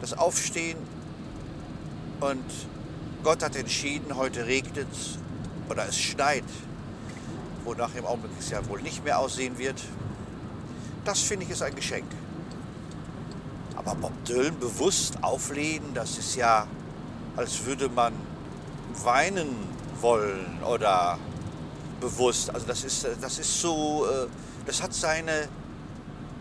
das 0.00 0.12
Aufstehen 0.12 0.78
und 2.20 2.44
Gott 3.26 3.42
hat 3.42 3.56
entschieden, 3.56 4.14
heute 4.14 4.46
regnet 4.46 4.86
es 4.92 5.18
oder 5.68 5.88
es 5.88 5.98
schneit, 5.98 6.44
wonach 7.64 7.92
im 7.96 8.06
Augenblick 8.06 8.30
es 8.38 8.50
ja 8.50 8.64
wohl 8.68 8.80
nicht 8.82 9.02
mehr 9.02 9.18
aussehen 9.18 9.58
wird. 9.58 9.82
Das 11.04 11.22
finde 11.22 11.44
ich 11.44 11.50
ist 11.50 11.60
ein 11.60 11.74
Geschenk. 11.74 12.06
Aber 13.74 13.96
Bob 13.96 14.12
Dylan 14.26 14.56
bewusst 14.60 15.24
auflehnen, 15.24 15.92
das 15.92 16.18
ist 16.18 16.36
ja, 16.36 16.68
als 17.34 17.64
würde 17.64 17.88
man 17.88 18.12
weinen 19.02 19.56
wollen 20.00 20.62
oder 20.62 21.18
bewusst. 22.00 22.54
Also 22.54 22.64
das 22.68 22.84
ist, 22.84 23.08
das 23.20 23.40
ist 23.40 23.60
so, 23.60 24.06
äh, 24.06 24.28
das 24.66 24.80
hat 24.80 24.94
seine, 24.94 25.48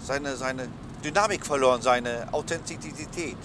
seine, 0.03 0.37
seine 0.37 0.67
Dynamik 1.03 1.47
verloren, 1.47 1.81
seine 1.81 2.31
Authentizität. 2.31 3.37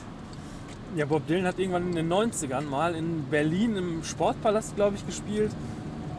Ja, 0.97 1.07
Bob 1.07 1.27
Dylan 1.27 1.47
hat 1.47 1.59
irgendwann 1.59 1.89
in 1.91 1.95
den 1.95 2.13
90ern 2.13 2.63
mal 2.63 2.95
in 2.97 3.25
Berlin 3.31 3.77
im 3.77 4.05
Sportpalast, 4.05 4.75
glaube 4.77 4.97
ich, 4.97 5.07
gespielt. 5.07 5.53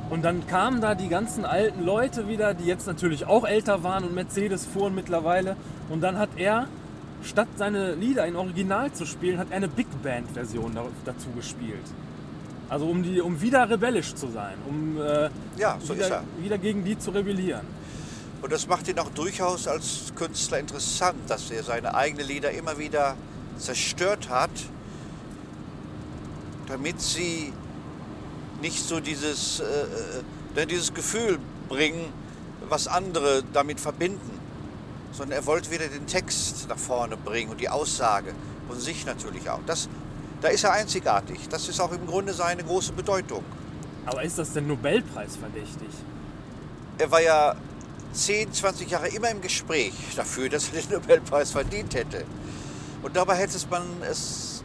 Und 0.09 0.23
dann 0.23 0.45
kamen 0.47 0.81
da 0.81 0.95
die 0.95 1.07
ganzen 1.09 1.45
alten 1.45 1.83
Leute 1.83 2.27
wieder, 2.27 2.53
die 2.53 2.65
jetzt 2.65 2.87
natürlich 2.87 3.25
auch 3.25 3.45
älter 3.45 3.83
waren 3.83 4.03
und 4.03 4.13
Mercedes 4.15 4.65
fuhren 4.65 4.95
mittlerweile. 4.95 5.55
Und 5.89 6.01
dann 6.01 6.17
hat 6.17 6.29
er, 6.37 6.67
statt 7.23 7.47
seine 7.57 7.95
Lieder 7.95 8.25
in 8.25 8.35
Original 8.35 8.91
zu 8.93 9.05
spielen, 9.05 9.37
hat 9.37 9.47
er 9.51 9.57
eine 9.57 9.67
Big 9.67 9.87
Band-Version 10.03 10.73
da- 10.75 10.85
dazu 11.05 11.29
gespielt. 11.35 11.85
Also 12.69 12.85
um, 12.85 13.03
die, 13.03 13.19
um 13.19 13.41
wieder 13.41 13.69
rebellisch 13.69 14.13
zu 14.15 14.27
sein, 14.31 14.53
um 14.69 14.97
äh, 15.01 15.29
Ja, 15.57 15.77
so 15.83 15.93
wieder, 15.95 16.07
er. 16.09 16.23
wieder 16.39 16.57
gegen 16.57 16.85
die 16.85 16.97
zu 16.97 17.11
rebellieren. 17.11 17.65
Und 18.41 18.51
das 18.51 18.67
macht 18.67 18.87
ihn 18.87 18.97
auch 18.99 19.09
durchaus 19.09 19.67
als 19.67 20.13
Künstler 20.15 20.59
interessant, 20.59 21.17
dass 21.27 21.51
er 21.51 21.63
seine 21.63 21.93
eigenen 21.93 22.25
Lieder 22.27 22.51
immer 22.51 22.77
wieder 22.77 23.15
zerstört 23.57 24.29
hat, 24.29 24.51
damit 26.67 27.01
sie 27.01 27.53
nicht 28.61 28.87
so 28.87 28.99
dieses, 28.99 29.59
äh, 29.59 30.61
äh, 30.61 30.65
dieses 30.65 30.93
Gefühl 30.93 31.39
bringen, 31.67 32.13
was 32.69 32.87
andere 32.87 33.43
damit 33.53 33.79
verbinden, 33.79 34.39
sondern 35.11 35.39
er 35.39 35.45
wollte 35.45 35.71
wieder 35.71 35.87
den 35.87 36.07
Text 36.07 36.67
nach 36.69 36.77
vorne 36.77 37.17
bringen 37.17 37.51
und 37.51 37.59
die 37.59 37.69
Aussage 37.69 38.33
und 38.69 38.79
sich 38.79 39.05
natürlich 39.05 39.49
auch. 39.49 39.59
Das, 39.65 39.89
da 40.41 40.47
ist 40.47 40.63
er 40.63 40.73
einzigartig. 40.73 41.49
Das 41.49 41.67
ist 41.67 41.79
auch 41.81 41.91
im 41.91 42.05
Grunde 42.05 42.33
seine 42.33 42.63
große 42.63 42.93
Bedeutung. 42.93 43.43
Aber 44.05 44.23
ist 44.23 44.37
das 44.37 44.53
denn 44.53 44.67
Nobelpreis 44.67 45.35
verdächtig? 45.35 45.89
Er 46.97 47.11
war 47.11 47.21
ja 47.21 47.55
10, 48.13 48.53
20 48.53 48.89
Jahre 48.89 49.09
immer 49.09 49.29
im 49.29 49.41
Gespräch 49.41 49.93
dafür, 50.15 50.49
dass 50.49 50.69
er 50.73 50.81
den 50.81 50.93
Nobelpreis 50.93 51.51
verdient 51.51 51.93
hätte. 51.93 52.25
Und 53.01 53.15
dabei 53.15 53.35
hätte 53.35 53.57
es 53.57 53.69
man 53.69 53.83
es, 54.09 54.63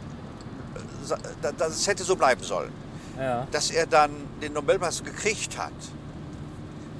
äh, 1.09 1.53
das 1.57 1.87
hätte 1.87 2.03
so 2.03 2.15
bleiben 2.15 2.43
sollen. 2.43 2.71
Ja. 3.17 3.47
Dass 3.51 3.71
er 3.71 3.87
dann 3.87 4.11
den 4.41 4.53
Nobelpreis 4.53 5.03
gekriegt 5.03 5.57
hat, 5.57 5.73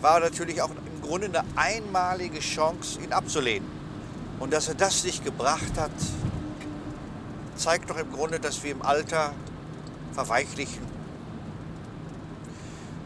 war 0.01 0.20
natürlich 0.20 0.62
auch 0.62 0.70
im 0.70 1.01
Grunde 1.01 1.27
eine 1.27 1.44
einmalige 1.56 2.39
Chance, 2.39 3.00
ihn 3.01 3.13
abzulehnen. 3.13 3.67
Und 4.39 4.53
dass 4.53 4.67
er 4.67 4.75
das 4.75 5.03
nicht 5.03 5.24
gebracht 5.24 5.77
hat, 5.77 5.91
zeigt 7.56 7.89
doch 7.89 7.98
im 7.98 8.12
Grunde, 8.12 8.39
dass 8.39 8.63
wir 8.63 8.72
im 8.72 8.82
Alter 8.82 9.34
verweichlichen 10.13 10.86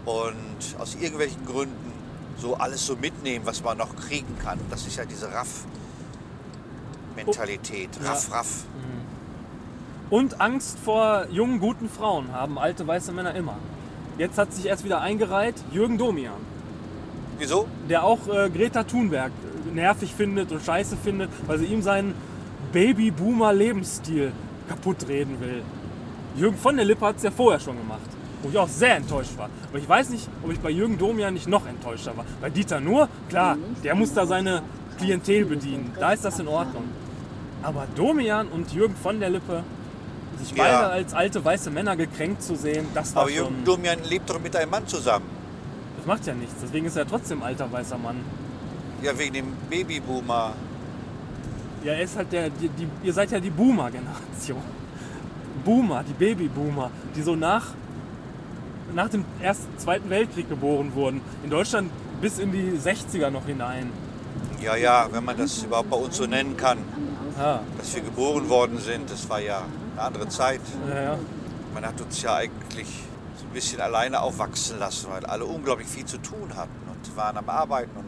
und 0.05 0.79
aus 0.79 0.95
irgendwelchen 0.95 1.45
Gründen 1.45 1.91
so 2.37 2.55
alles 2.55 2.85
so 2.85 2.95
mitnehmen, 2.95 3.45
was 3.45 3.63
man 3.63 3.77
noch 3.77 3.95
kriegen 3.95 4.37
kann. 4.39 4.59
Das 4.69 4.87
ist 4.87 4.97
ja 4.97 5.05
diese 5.05 5.31
Raff-Mentalität. 7.27 7.89
Ja. 8.03 8.09
Raff, 8.09 8.31
Raff. 8.31 8.63
Und 10.09 10.41
Angst 10.41 10.77
vor 10.83 11.27
jungen, 11.31 11.59
guten 11.59 11.87
Frauen 11.89 12.33
haben 12.33 12.59
alte 12.59 12.85
weiße 12.85 13.11
Männer 13.13 13.33
immer. 13.33 13.57
Jetzt 14.17 14.37
hat 14.37 14.53
sich 14.53 14.65
erst 14.65 14.83
wieder 14.83 14.99
eingereiht 14.99 15.55
Jürgen 15.71 15.97
Domian, 15.97 16.33
Wieso? 17.37 17.65
der 17.89 18.03
auch 18.03 18.27
äh, 18.27 18.49
Greta 18.49 18.83
Thunberg 18.83 19.31
äh, 19.31 19.73
nervig 19.73 20.13
findet 20.13 20.51
und 20.51 20.61
scheiße 20.61 20.97
findet, 20.97 21.29
weil 21.47 21.59
sie 21.59 21.65
ihm 21.65 21.81
seinen 21.81 22.13
Babyboomer-Lebensstil 22.73 24.33
kaputt 24.67 25.07
reden 25.07 25.39
will. 25.39 25.63
Jürgen 26.35 26.57
von 26.57 26.75
der 26.75 26.85
Lippe 26.85 27.05
hat 27.05 27.17
es 27.17 27.23
ja 27.23 27.31
vorher 27.31 27.59
schon 27.61 27.77
gemacht, 27.77 28.01
wo 28.43 28.49
ich 28.49 28.57
auch 28.57 28.67
sehr 28.67 28.97
enttäuscht 28.97 29.37
war. 29.37 29.49
Aber 29.69 29.79
ich 29.79 29.87
weiß 29.87 30.09
nicht, 30.09 30.27
ob 30.43 30.51
ich 30.51 30.59
bei 30.59 30.69
Jürgen 30.71 30.97
Domian 30.97 31.33
nicht 31.33 31.47
noch 31.47 31.65
enttäuschter 31.65 32.15
war. 32.17 32.25
Bei 32.41 32.49
Dieter 32.49 32.81
Nuhr, 32.81 33.07
klar, 33.29 33.57
der 33.83 33.95
muss 33.95 34.13
da 34.13 34.25
seine 34.25 34.61
Klientel 34.97 35.45
bedienen, 35.45 35.91
da 35.99 36.11
ist 36.11 36.25
das 36.25 36.37
in 36.39 36.49
Ordnung. 36.49 36.83
Aber 37.63 37.87
Domian 37.95 38.47
und 38.47 38.71
Jürgen 38.73 38.95
von 38.95 39.19
der 39.19 39.29
Lippe, 39.29 39.63
sich 40.39 40.51
Ja. 40.55 40.63
beide 40.63 40.87
als 40.87 41.13
alte 41.13 41.43
weiße 41.43 41.69
Männer 41.69 41.95
gekränkt 41.95 42.41
zu 42.41 42.55
sehen, 42.55 42.87
das 42.93 43.13
war 43.15 43.23
Aber 43.23 43.31
Jürgen 43.31 43.55
schon... 43.57 43.65
Domian 43.65 43.99
lebt 44.09 44.29
doch 44.29 44.39
mit 44.39 44.55
einem 44.55 44.71
Mann 44.71 44.87
zusammen. 44.87 45.25
Das 45.97 46.05
macht 46.05 46.25
ja 46.25 46.33
nichts. 46.33 46.55
Deswegen 46.61 46.85
ist 46.87 46.95
er 46.95 47.07
trotzdem 47.07 47.43
alter 47.43 47.71
weißer 47.71 47.97
Mann. 47.97 48.17
Ja, 49.03 49.17
wegen 49.17 49.33
dem 49.33 49.53
Babyboomer. 49.69 50.53
Ja, 51.83 51.93
er 51.93 52.03
ist 52.03 52.15
halt 52.15 52.31
der, 52.31 52.49
die, 52.49 52.69
die, 52.69 52.87
ihr 53.03 53.13
seid 53.13 53.31
ja 53.31 53.39
die 53.39 53.49
Boomer-Generation. 53.49 54.61
Boomer, 55.63 56.03
die 56.03 56.13
Babyboomer, 56.13 56.89
die 57.15 57.21
so 57.21 57.35
nach, 57.35 57.67
nach 58.95 59.09
dem 59.09 59.25
ersten, 59.41 59.77
zweiten 59.77 60.09
Weltkrieg 60.09 60.49
geboren 60.49 60.91
wurden. 60.95 61.21
In 61.43 61.49
Deutschland 61.51 61.91
bis 62.19 62.39
in 62.39 62.51
die 62.51 62.77
60er 62.79 63.29
noch 63.29 63.45
hinein. 63.45 63.89
Ja, 64.61 64.75
ja, 64.75 65.07
wenn 65.11 65.23
man 65.25 65.37
das 65.37 65.63
überhaupt 65.63 65.89
bei 65.89 65.97
uns 65.97 66.17
so 66.17 66.25
nennen 66.25 66.55
kann, 66.57 66.77
Ja, 67.37 67.63
dass 67.77 67.95
wir 67.95 68.01
geboren 68.01 68.49
worden 68.49 68.79
sind, 68.79 69.09
das 69.09 69.27
war 69.29 69.39
ja 69.39 69.63
eine 69.93 70.01
andere 70.01 70.27
Zeit. 70.27 70.61
ja, 70.89 71.01
ja. 71.01 71.19
Man 71.73 71.85
hat 71.85 72.01
uns 72.01 72.21
ja 72.21 72.35
eigentlich 72.35 72.87
so 73.37 73.45
ein 73.45 73.53
bisschen 73.53 73.79
alleine 73.79 74.19
aufwachsen 74.21 74.77
lassen, 74.77 75.07
weil 75.09 75.25
alle 75.25 75.45
unglaublich 75.45 75.87
viel 75.87 76.05
zu 76.05 76.17
tun 76.17 76.53
hatten 76.55 76.71
und 76.91 77.15
waren 77.15 77.37
am 77.37 77.49
Arbeiten 77.49 77.95
und 77.95 78.05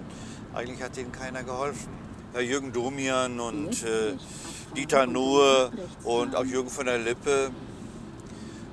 eigentlich 0.53 0.83
hat 0.83 0.97
denen 0.97 1.11
keiner 1.13 1.43
geholfen. 1.43 1.87
Ja, 2.33 2.41
Jürgen 2.41 2.73
Domian 2.73 3.39
und 3.39 3.83
äh, 3.83 4.15
Dieter 4.75 5.05
Nuhr 5.07 5.71
und 6.03 6.35
auch 6.35 6.43
Jürgen 6.43 6.69
von 6.69 6.85
der 6.85 6.97
Lippe, 6.97 7.51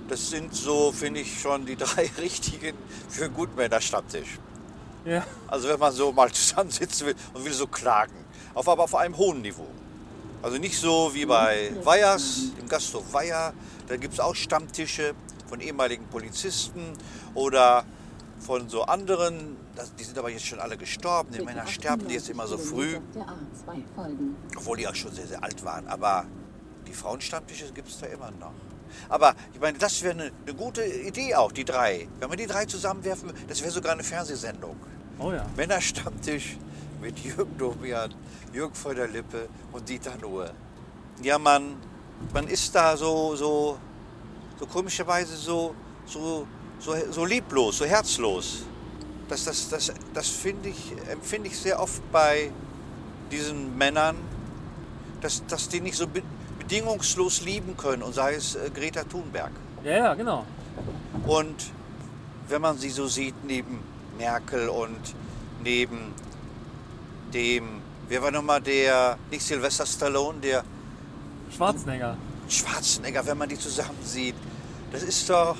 das 0.08 0.30
sind 0.30 0.54
so, 0.54 0.90
finde 0.90 1.20
ich, 1.20 1.40
schon 1.40 1.66
die 1.66 1.76
drei 1.84 2.10
richtigen 2.18 2.76
für 3.08 3.30
Gutmänner-Stammtisch. 3.30 4.38
ja. 5.04 5.24
Also 5.46 5.68
wenn 5.68 5.78
man 5.78 5.92
so 5.92 6.10
mal 6.10 6.32
zusammensitzen 6.32 7.06
will 7.06 7.14
und 7.32 7.44
will 7.44 7.52
so 7.52 7.68
klagen, 7.68 8.24
auf, 8.54 8.68
aber 8.68 8.82
auf 8.82 8.94
einem 8.96 9.16
hohen 9.16 9.40
Niveau. 9.42 9.68
Also 10.42 10.56
nicht 10.56 10.78
so 10.78 11.10
wie 11.12 11.26
bei 11.26 11.70
Weihers, 11.84 12.52
im 12.58 12.66
Gasthof 12.68 13.12
Weiher, 13.12 13.52
da 13.88 13.96
gibt 13.96 14.14
es 14.14 14.20
auch 14.20 14.34
Stammtische 14.34 15.14
von 15.48 15.60
ehemaligen 15.60 16.06
Polizisten 16.06 16.92
oder 17.34 17.84
von 18.38 18.68
so 18.70 18.84
anderen, 18.84 19.56
die 19.98 20.04
sind 20.04 20.16
aber 20.16 20.30
jetzt 20.30 20.46
schon 20.46 20.58
alle 20.58 20.78
gestorben, 20.78 21.30
die 21.32 21.42
Männer 21.44 21.66
sterben 21.66 22.08
die 22.08 22.14
jetzt 22.14 22.30
immer 22.30 22.46
so 22.46 22.56
früh, 22.56 22.98
Der 23.14 23.24
A2 23.24 23.82
folgen. 23.94 24.36
obwohl 24.56 24.78
die 24.78 24.88
auch 24.88 24.94
schon 24.94 25.12
sehr, 25.12 25.26
sehr 25.26 25.44
alt 25.44 25.62
waren. 25.62 25.86
Aber 25.88 26.24
die 26.86 26.94
Frauenstammtische 26.94 27.70
gibt 27.72 27.88
es 27.88 27.98
da 27.98 28.06
immer 28.06 28.30
noch. 28.30 28.52
Aber 29.10 29.34
ich 29.52 29.60
meine, 29.60 29.76
das 29.76 30.02
wäre 30.02 30.14
eine, 30.14 30.32
eine 30.46 30.54
gute 30.54 30.84
Idee 30.84 31.34
auch, 31.34 31.52
die 31.52 31.64
drei. 31.66 32.08
Wenn 32.18 32.30
wir 32.30 32.36
die 32.36 32.46
drei 32.46 32.64
zusammenwerfen, 32.64 33.30
das 33.46 33.60
wäre 33.60 33.70
sogar 33.70 33.92
eine 33.92 34.02
Fernsehsendung. 34.02 34.76
Oh 35.18 35.32
ja. 35.32 35.44
Männerstammtisch 35.54 36.56
mit 37.00 37.18
Jürgen 37.18 37.56
Domian, 37.56 38.14
Jürgen 38.52 38.74
von 38.74 38.94
der 38.94 39.08
Lippe 39.08 39.48
und 39.72 39.88
Dieter 39.88 40.16
Nuhr. 40.20 40.50
Ja, 41.22 41.38
man, 41.38 41.76
man 42.32 42.46
ist 42.48 42.74
da 42.74 42.96
so, 42.96 43.34
so, 43.36 43.78
so 44.58 44.66
komischerweise 44.66 45.36
so, 45.36 45.74
so, 46.06 46.46
so, 46.78 46.94
so 47.10 47.24
lieblos, 47.24 47.78
so 47.78 47.84
herzlos. 47.84 48.64
Das, 49.28 49.44
das, 49.44 49.68
das, 49.68 49.92
das 50.12 50.28
finde 50.28 50.70
ich, 50.70 50.92
empfinde 51.10 51.48
ich 51.48 51.58
sehr 51.58 51.80
oft 51.80 52.02
bei 52.10 52.50
diesen 53.30 53.76
Männern, 53.78 54.16
dass, 55.20 55.44
dass 55.46 55.68
die 55.68 55.80
nicht 55.80 55.96
so 55.96 56.06
be 56.06 56.22
bedingungslos 56.58 57.40
lieben 57.40 57.76
können, 57.76 58.02
und 58.04 58.14
sei 58.14 58.34
es 58.34 58.54
äh, 58.54 58.70
Greta 58.72 59.02
Thunberg. 59.02 59.50
Ja, 59.82 59.96
ja, 59.96 60.14
genau. 60.14 60.44
Und 61.26 61.72
wenn 62.48 62.62
man 62.62 62.78
sie 62.78 62.90
so 62.90 63.08
sieht 63.08 63.34
neben 63.44 63.80
Merkel 64.18 64.68
und 64.68 65.00
neben 65.64 66.14
dem, 67.30 67.80
wer 68.08 68.22
war 68.22 68.30
nochmal 68.30 68.60
der, 68.60 69.18
nicht 69.30 69.42
Sylvester 69.42 69.86
Stallone, 69.86 70.40
der 70.40 70.64
Schwarzenegger. 71.54 72.16
Schwarzenegger, 72.48 73.26
wenn 73.26 73.38
man 73.38 73.48
die 73.48 73.58
zusammen 73.58 73.98
sieht, 74.04 74.34
das 74.92 75.02
ist 75.02 75.30
doch 75.30 75.56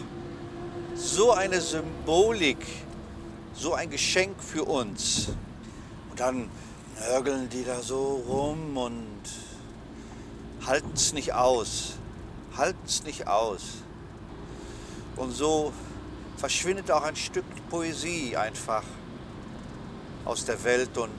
so 0.94 1.32
eine 1.32 1.60
Symbolik, 1.60 2.64
so 3.54 3.74
ein 3.74 3.90
Geschenk 3.90 4.42
für 4.42 4.64
uns. 4.64 5.28
Und 6.10 6.20
dann 6.20 6.50
nörgeln 7.08 7.48
die 7.48 7.64
da 7.64 7.80
so 7.80 8.22
rum 8.28 8.76
und 8.76 9.20
halten 10.66 10.90
es 10.94 11.12
nicht 11.12 11.32
aus, 11.32 11.94
halten 12.56 12.84
es 12.84 13.04
nicht 13.04 13.26
aus. 13.26 13.62
Und 15.16 15.32
so 15.32 15.72
verschwindet 16.36 16.90
auch 16.90 17.02
ein 17.02 17.16
Stück 17.16 17.44
Poesie 17.68 18.36
einfach 18.36 18.82
aus 20.24 20.44
der 20.44 20.62
Welt 20.64 20.96
und 20.98 21.10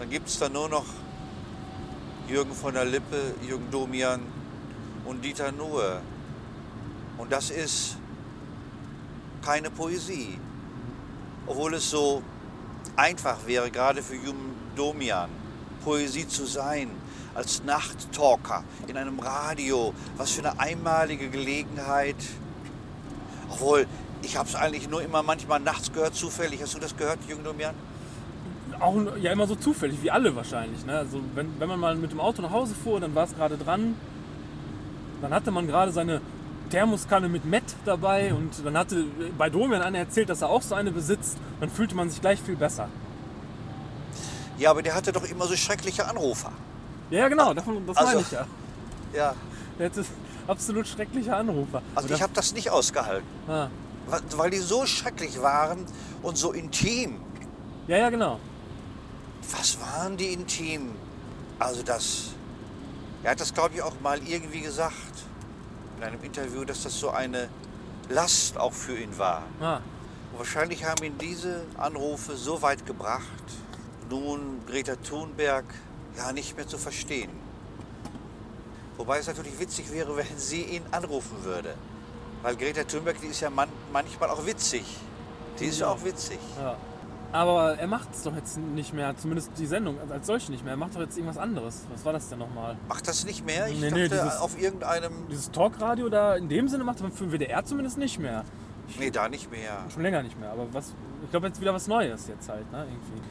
dann 0.00 0.08
gibt 0.08 0.28
es 0.28 0.38
da 0.38 0.48
nur 0.48 0.66
noch 0.66 0.86
Jürgen 2.26 2.54
von 2.54 2.72
der 2.72 2.86
Lippe, 2.86 3.34
Jürgen 3.46 3.70
Domian 3.70 4.22
und 5.04 5.22
Dieter 5.22 5.52
Nuhr. 5.52 6.00
Und 7.18 7.30
das 7.30 7.50
ist 7.50 7.98
keine 9.44 9.70
Poesie. 9.70 10.38
Obwohl 11.46 11.74
es 11.74 11.90
so 11.90 12.22
einfach 12.96 13.46
wäre, 13.46 13.70
gerade 13.70 14.02
für 14.02 14.14
Jürgen 14.14 14.54
Domian, 14.74 15.28
Poesie 15.84 16.26
zu 16.26 16.46
sein, 16.46 16.90
als 17.34 17.62
Nachttalker 17.64 18.64
in 18.86 18.96
einem 18.96 19.20
Radio. 19.20 19.92
Was 20.16 20.30
für 20.30 20.48
eine 20.48 20.58
einmalige 20.58 21.28
Gelegenheit. 21.28 22.16
Obwohl, 23.50 23.86
ich 24.22 24.38
habe 24.38 24.48
es 24.48 24.54
eigentlich 24.54 24.88
nur 24.88 25.02
immer 25.02 25.22
manchmal 25.22 25.60
nachts 25.60 25.92
gehört, 25.92 26.14
zufällig. 26.14 26.62
Hast 26.62 26.72
du 26.72 26.78
das 26.78 26.96
gehört, 26.96 27.18
Jürgen 27.28 27.44
Domian? 27.44 27.74
Auch 28.80 28.96
ja 29.20 29.30
immer 29.32 29.46
so 29.46 29.54
zufällig, 29.56 30.02
wie 30.02 30.10
alle 30.10 30.34
wahrscheinlich. 30.34 30.84
Ne? 30.86 30.96
Also 30.96 31.20
wenn, 31.34 31.48
wenn 31.60 31.68
man 31.68 31.78
mal 31.78 31.94
mit 31.96 32.12
dem 32.12 32.20
Auto 32.20 32.40
nach 32.42 32.50
Hause 32.50 32.74
fuhr, 32.74 32.98
dann 33.00 33.14
war 33.14 33.24
es 33.24 33.34
gerade 33.34 33.56
dran. 33.58 33.94
Dann 35.22 35.34
hatte 35.34 35.50
man 35.50 35.66
gerade 35.66 35.92
seine 35.92 36.20
Thermoskanne 36.70 37.28
mit 37.28 37.44
Met 37.44 37.64
dabei 37.84 38.32
und 38.32 38.64
dann 38.64 38.78
hatte 38.78 39.04
bei 39.36 39.50
Domian 39.50 39.82
einer 39.82 39.98
erzählt, 39.98 40.30
dass 40.30 40.40
er 40.40 40.48
auch 40.48 40.62
so 40.62 40.74
eine 40.74 40.92
besitzt. 40.92 41.36
Dann 41.60 41.68
fühlte 41.68 41.94
man 41.94 42.08
sich 42.08 42.20
gleich 42.20 42.40
viel 42.40 42.56
besser. 42.56 42.88
Ja, 44.58 44.70
aber 44.70 44.82
der 44.82 44.94
hatte 44.94 45.12
doch 45.12 45.24
immer 45.24 45.46
so 45.46 45.56
schreckliche 45.56 46.06
Anrufer. 46.06 46.52
Ja, 47.10 47.28
genau, 47.28 47.52
davon, 47.54 47.86
das 47.86 47.96
Also- 47.96 48.10
meine 48.12 48.20
ich 48.22 48.30
ja. 48.30 48.46
Ja, 49.12 49.34
Der 49.78 49.86
hatte 49.86 50.04
absolut 50.46 50.86
schreckliche 50.86 51.34
Anrufer. 51.34 51.82
also 51.94 52.08
Und 52.08 52.14
ich 52.14 52.22
habe 52.22 52.32
das 52.34 52.52
nicht 52.54 52.70
ausgehalten. 52.70 53.26
ah. 53.48 53.68
Weil 54.36 54.50
die 54.50 54.58
so 54.58 54.86
schrecklich 54.86 55.40
waren 55.40 55.84
und 56.22 56.36
so 56.36 56.52
intim. 56.52 57.16
Ja, 57.86 57.96
ja, 57.96 58.10
genau. 58.10 58.40
Was 59.52 59.80
waren 59.80 60.16
die 60.16 60.32
intim? 60.32 60.94
Also 61.58 61.82
das, 61.82 62.30
er 63.22 63.32
hat 63.32 63.40
das 63.40 63.52
glaube 63.52 63.74
ich 63.74 63.82
auch 63.82 63.98
mal 64.00 64.18
irgendwie 64.26 64.60
gesagt 64.60 65.24
in 65.98 66.04
einem 66.04 66.22
Interview, 66.22 66.64
dass 66.64 66.82
das 66.82 66.98
so 66.98 67.10
eine 67.10 67.48
Last 68.08 68.56
auch 68.56 68.72
für 68.72 68.98
ihn 68.98 69.16
war. 69.18 69.42
Ah. 69.60 69.80
Und 70.32 70.38
wahrscheinlich 70.38 70.84
haben 70.84 71.04
ihn 71.04 71.18
diese 71.18 71.62
Anrufe 71.76 72.36
so 72.36 72.62
weit 72.62 72.86
gebracht, 72.86 73.22
nun 74.08 74.60
Greta 74.66 74.96
Thunberg 74.96 75.64
ja 76.16 76.32
nicht 76.32 76.56
mehr 76.56 76.66
zu 76.66 76.78
verstehen. 76.78 77.30
Wobei 78.96 79.18
es 79.18 79.26
natürlich 79.26 79.58
witzig 79.58 79.92
wäre, 79.92 80.16
wenn 80.16 80.38
sie 80.38 80.62
ihn 80.62 80.82
anrufen 80.90 81.44
würde. 81.44 81.74
Weil 82.42 82.56
Greta 82.56 82.84
Thunberg, 82.84 83.20
die 83.20 83.28
ist 83.28 83.40
ja 83.40 83.50
man 83.50 83.68
manchmal 83.92 84.30
auch 84.30 84.44
witzig. 84.46 84.84
Die 85.58 85.66
ist 85.66 85.80
ja 85.80 85.88
auch 85.88 86.02
witzig. 86.02 86.38
Ja. 86.58 86.76
Aber 87.32 87.78
er 87.78 87.86
macht 87.86 88.08
es 88.12 88.24
doch 88.24 88.34
jetzt 88.34 88.58
nicht 88.58 88.92
mehr, 88.92 89.16
zumindest 89.16 89.52
die 89.56 89.66
Sendung 89.66 89.96
als 90.10 90.26
solche 90.26 90.50
nicht 90.50 90.64
mehr. 90.64 90.72
Er 90.74 90.76
macht 90.76 90.96
doch 90.96 91.00
jetzt 91.00 91.16
irgendwas 91.16 91.38
anderes. 91.38 91.82
Was 91.92 92.04
war 92.04 92.12
das 92.12 92.28
denn 92.28 92.40
nochmal? 92.40 92.76
Macht 92.88 93.06
das 93.06 93.24
nicht 93.24 93.46
mehr? 93.46 93.68
Ich 93.68 93.78
Nee, 93.78 93.88
dachte, 93.90 93.94
nee, 94.02 94.08
dieses- 94.08 94.36
auf 94.38 94.60
irgendeinem... 94.60 95.12
Dieses 95.30 95.50
Talkradio 95.52 96.08
da 96.08 96.34
in 96.34 96.48
dem 96.48 96.66
Sinne 96.68 96.82
macht 96.82 97.00
er 97.00 97.10
für 97.12 97.24
den 97.26 97.32
WDR 97.32 97.64
zumindest 97.64 97.98
nicht 97.98 98.18
mehr. 98.18 98.44
Nee, 98.98 99.10
da 99.12 99.28
nicht 99.28 99.48
mehr. 99.50 99.78
Schon 99.92 100.02
länger 100.02 100.24
nicht 100.24 100.38
mehr. 100.40 100.50
Aber 100.50 100.66
was, 100.72 100.92
ich 101.22 101.30
glaube 101.30 101.46
jetzt 101.46 101.60
wieder 101.60 101.72
was 101.72 101.86
Neues 101.86 102.26
jetzt 102.26 102.48
halt, 102.48 102.70
ne? 102.72 102.84
Irgendwie. 102.90 103.22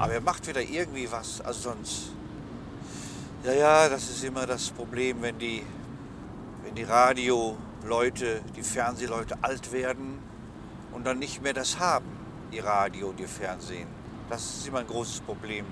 Aber 0.00 0.12
er 0.14 0.20
macht 0.22 0.46
wieder 0.48 0.62
irgendwie 0.62 1.10
was. 1.12 1.42
Also 1.42 1.70
sonst. 1.70 2.10
Ja, 3.44 3.52
ja, 3.52 3.88
das 3.90 4.08
ist 4.08 4.24
immer 4.24 4.46
das 4.46 4.70
Problem, 4.70 5.20
wenn 5.20 5.38
die, 5.38 5.62
wenn 6.64 6.74
die 6.74 6.84
Radioleute, 6.84 8.40
die 8.56 8.62
Fernsehleute 8.62 9.36
alt 9.42 9.70
werden 9.72 10.18
und 10.92 11.06
dann 11.06 11.18
nicht 11.18 11.42
mehr 11.42 11.52
das 11.52 11.78
haben, 11.78 12.06
die 12.52 12.58
Radio 12.58 13.08
und 13.08 13.18
die 13.18 13.26
Fernsehen. 13.26 13.88
Das 14.28 14.42
ist 14.42 14.66
immer 14.66 14.80
ein 14.80 14.86
großes 14.86 15.20
Problem. 15.20 15.64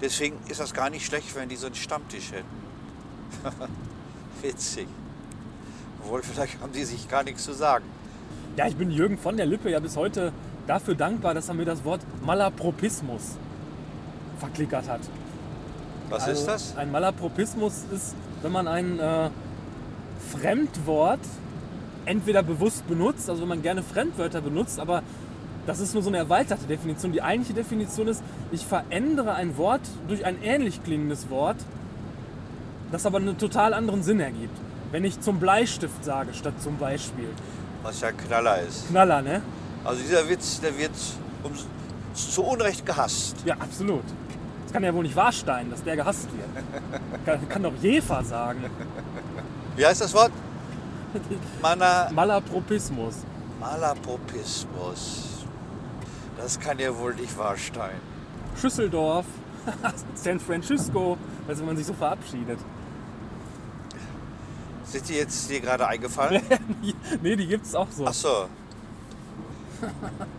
Deswegen 0.00 0.36
ist 0.48 0.60
das 0.60 0.74
gar 0.74 0.90
nicht 0.90 1.06
schlecht, 1.06 1.34
wenn 1.34 1.48
die 1.48 1.56
so 1.56 1.66
einen 1.66 1.74
Stammtisch 1.74 2.32
hätten. 2.32 2.46
Witzig. 4.42 4.86
Obwohl, 6.02 6.22
vielleicht 6.22 6.60
haben 6.60 6.72
die 6.72 6.84
sich 6.84 7.08
gar 7.08 7.24
nichts 7.24 7.44
zu 7.44 7.52
sagen. 7.52 7.84
Ja, 8.56 8.66
ich 8.66 8.76
bin 8.76 8.90
Jürgen 8.90 9.18
von 9.18 9.36
der 9.36 9.46
Lippe 9.46 9.70
ja 9.70 9.80
bis 9.80 9.96
heute 9.96 10.32
dafür 10.66 10.94
dankbar, 10.94 11.34
dass 11.34 11.48
er 11.48 11.54
mir 11.54 11.64
das 11.64 11.84
Wort 11.84 12.00
Malapropismus 12.24 13.36
verklickert 14.38 14.88
hat. 14.88 15.00
Was 16.08 16.24
Also, 16.24 16.40
ist 16.40 16.46
das? 16.46 16.76
Ein 16.76 16.92
Malapropismus 16.92 17.84
ist, 17.92 18.14
wenn 18.42 18.52
man 18.52 18.68
ein 18.68 18.98
äh, 18.98 19.30
Fremdwort 20.30 21.20
entweder 22.04 22.42
bewusst 22.42 22.86
benutzt, 22.86 23.28
also 23.28 23.42
wenn 23.42 23.48
man 23.48 23.62
gerne 23.62 23.82
Fremdwörter 23.82 24.40
benutzt, 24.40 24.78
aber 24.78 25.02
das 25.66 25.80
ist 25.80 25.94
nur 25.94 26.02
so 26.02 26.08
eine 26.08 26.18
erweiterte 26.18 26.66
Definition. 26.66 27.12
Die 27.12 27.22
eigentliche 27.22 27.54
Definition 27.54 28.08
ist, 28.08 28.22
ich 28.52 28.64
verändere 28.64 29.34
ein 29.34 29.56
Wort 29.56 29.82
durch 30.08 30.24
ein 30.24 30.40
ähnlich 30.42 30.82
klingendes 30.84 31.28
Wort, 31.28 31.56
das 32.92 33.04
aber 33.04 33.18
einen 33.18 33.36
total 33.36 33.74
anderen 33.74 34.02
Sinn 34.02 34.20
ergibt. 34.20 34.56
Wenn 34.92 35.04
ich 35.04 35.20
zum 35.20 35.40
Bleistift 35.40 36.04
sage, 36.04 36.32
statt 36.32 36.54
zum 36.62 36.78
Beispiel. 36.78 37.28
Was 37.82 38.00
ja 38.00 38.12
Knaller 38.12 38.62
ist. 38.62 38.88
Knaller, 38.88 39.20
ne? 39.20 39.42
Also 39.84 40.00
dieser 40.00 40.28
Witz, 40.28 40.60
der 40.60 40.78
wird 40.78 40.92
um, 41.42 41.52
zu 42.14 42.44
Unrecht 42.44 42.86
gehasst. 42.86 43.36
Ja, 43.44 43.54
absolut. 43.58 44.04
Das 44.64 44.72
kann 44.72 44.84
ja 44.84 44.94
wohl 44.94 45.02
nicht 45.02 45.16
wahr 45.16 45.32
sein, 45.32 45.70
dass 45.70 45.82
der 45.82 45.96
gehasst 45.96 46.28
wird. 46.32 47.26
Kann, 47.26 47.48
kann 47.48 47.62
doch 47.64 47.74
Jefer 47.82 48.22
sagen. 48.22 48.64
Wie 49.76 49.84
heißt 49.84 50.00
das 50.00 50.14
Wort? 50.14 50.32
Mana, 51.62 52.08
Malapropismus. 52.12 53.16
Malapropismus. 53.60 55.35
Das 56.36 56.60
kann 56.60 56.78
ja 56.78 56.96
wohl 56.96 57.14
nicht 57.14 57.36
wahr 57.38 57.56
sein. 57.56 58.00
Schüsseldorf. 58.60 59.26
San 60.14 60.38
Francisco. 60.40 61.16
Also 61.48 61.60
wenn 61.60 61.66
man 61.66 61.76
sich 61.76 61.86
so 61.86 61.94
verabschiedet. 61.94 62.58
Sind 64.84 65.08
die 65.08 65.14
jetzt 65.14 65.50
dir 65.50 65.60
gerade 65.60 65.86
eingefallen? 65.86 66.42
nee, 67.22 67.36
die 67.36 67.46
gibt's 67.46 67.74
auch 67.74 67.90
so. 67.90 68.06
Ach 68.06 68.14
so. 68.14 68.48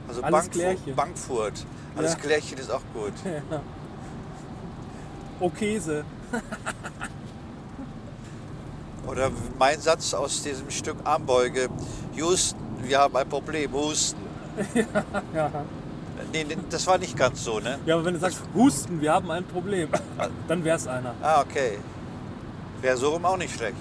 Also 0.08 0.24
Alles 0.24 0.50
Bankfurt. 0.50 0.96
Bankfurt. 0.96 1.66
Alles 1.96 2.14
Ja. 2.14 2.20
Klärchen 2.20 2.58
ist 2.58 2.72
auch 2.72 2.82
gut. 2.94 3.14
Oh 5.40 5.50
Käse. 5.50 6.04
Oder 9.06 9.30
mein 9.60 9.80
Satz 9.80 10.14
aus 10.14 10.42
diesem 10.42 10.72
Stück 10.72 10.98
Armbeuge. 11.04 11.70
Houston, 12.16 12.60
wir 12.82 13.00
haben 13.00 13.16
ein 13.16 13.30
Problem. 13.30 13.72
Husten. 13.74 14.20
Ja. 15.36 15.52
Nee, 16.34 16.46
das 16.70 16.86
war 16.88 16.98
nicht 16.98 17.16
ganz 17.18 17.44
so, 17.44 17.60
ne? 17.60 17.80
ja, 17.86 17.96
aber 17.96 18.06
wenn 18.06 18.14
du 18.14 18.20
sagst, 18.20 18.42
Husten, 18.54 19.02
wir 19.02 19.14
haben 19.14 19.32
ein 19.32 19.46
Problem, 19.46 19.90
dann 20.48 20.64
wär's 20.64 20.88
einer. 20.88 21.16
Ah, 21.22 21.42
okay. 21.42 21.78
Wäre 22.82 22.98
so 22.98 23.10
rum 23.10 23.26
auch 23.26 23.38
nicht 23.38 23.56
schlecht. 23.56 23.76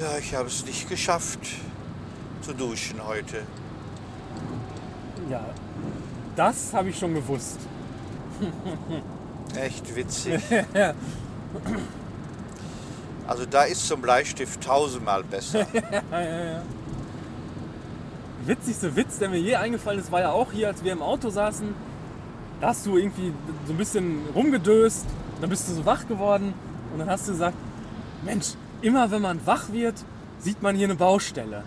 Ja, 0.00 0.18
ich 0.18 0.34
habe 0.34 0.48
es 0.48 0.64
nicht 0.64 0.88
geschafft 0.88 1.40
zu 2.40 2.52
duschen 2.52 3.04
heute. 3.04 3.42
Ja, 5.30 5.44
das 6.36 6.72
habe 6.72 6.90
ich 6.90 6.98
schon 6.98 7.14
gewusst. 7.14 7.58
Echt 9.56 9.94
witzig. 9.94 10.40
Also 13.26 13.46
da 13.46 13.62
ist 13.62 13.88
zum 13.88 14.02
Bleistift 14.02 14.62
tausendmal 14.62 15.24
besser. 15.24 15.66
witzigste 18.46 18.96
Witz, 18.96 19.18
der 19.18 19.28
mir 19.28 19.40
je 19.40 19.56
eingefallen 19.56 20.00
ist, 20.00 20.12
war 20.12 20.20
ja 20.20 20.32
auch 20.32 20.52
hier, 20.52 20.68
als 20.68 20.84
wir 20.84 20.92
im 20.92 21.02
Auto 21.02 21.30
saßen. 21.30 21.74
Da 22.60 22.68
hast 22.68 22.86
du 22.86 22.96
irgendwie 22.96 23.32
so 23.66 23.72
ein 23.72 23.76
bisschen 23.76 24.20
rumgedöst, 24.34 25.06
dann 25.40 25.50
bist 25.50 25.68
du 25.68 25.74
so 25.74 25.84
wach 25.86 26.06
geworden 26.06 26.54
und 26.92 26.98
dann 26.98 27.10
hast 27.10 27.28
du 27.28 27.32
gesagt, 27.32 27.56
Mensch, 28.24 28.54
immer 28.80 29.10
wenn 29.10 29.22
man 29.22 29.46
wach 29.46 29.72
wird, 29.72 29.96
sieht 30.38 30.62
man 30.62 30.76
hier 30.76 30.86
eine 30.86 30.94
Baustelle. 30.94 31.64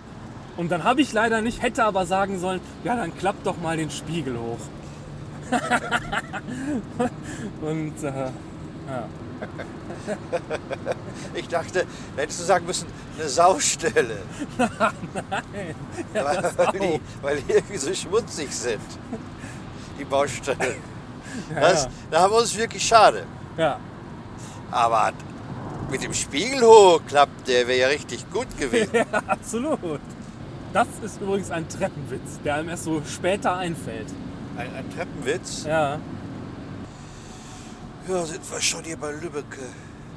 Und 0.55 0.71
dann 0.71 0.83
habe 0.83 1.01
ich 1.01 1.13
leider 1.13 1.41
nicht, 1.41 1.61
hätte 1.61 1.83
aber 1.83 2.05
sagen 2.05 2.39
sollen, 2.39 2.61
ja, 2.83 2.95
dann 2.95 3.15
klapp 3.15 3.35
doch 3.43 3.61
mal 3.61 3.77
den 3.77 3.91
Spiegel 3.91 4.37
hoch. 4.37 4.57
und 7.61 8.03
äh, 8.03 8.07
ja. 8.07 9.07
Ich 11.33 11.47
dachte, 11.47 11.85
da 12.15 12.21
hättest 12.21 12.39
du 12.39 12.43
sagen 12.45 12.65
müssen, 12.65 12.87
eine 13.17 13.27
Saustelle. 13.27 14.17
weil, 14.57 16.41
das 16.41 16.57
weil, 16.57 16.71
die, 16.79 17.01
weil 17.21 17.41
die 17.41 17.53
irgendwie 17.53 17.77
so 17.77 17.93
schmutzig 17.93 18.51
sind, 18.51 18.81
die 19.99 20.05
Baustellen. 20.05 20.81
Das, 21.53 21.83
ja. 21.83 21.89
Da 22.11 22.21
haben 22.21 22.33
wir 22.33 22.39
uns 22.39 22.57
wirklich 22.57 22.87
schade. 22.87 23.25
ja. 23.57 23.79
Aber 24.71 25.13
mit 25.89 26.03
dem 26.03 26.13
Spiegel 26.13 26.61
hochklappt, 26.61 27.47
der 27.47 27.67
wäre 27.67 27.79
ja 27.79 27.87
richtig 27.87 28.29
gut 28.31 28.47
gewesen. 28.57 28.89
Ja, 28.93 29.05
absolut. 29.27 30.01
Das 30.73 30.87
ist 31.01 31.21
übrigens 31.21 31.49
ein 31.49 31.67
Treppenwitz, 31.69 32.39
der 32.43 32.55
einem 32.55 32.69
erst 32.69 32.83
so 32.83 33.01
später 33.05 33.55
einfällt. 33.55 34.07
Ein, 34.57 34.75
ein 34.75 34.89
Treppenwitz. 34.93 35.63
Ja. 35.65 35.99
Ja, 38.07 38.23
sind 38.23 38.49
wir 38.49 38.61
schon 38.61 38.85
hier 38.85 38.95
bei 38.95 39.11
Lübbecke. 39.11 39.59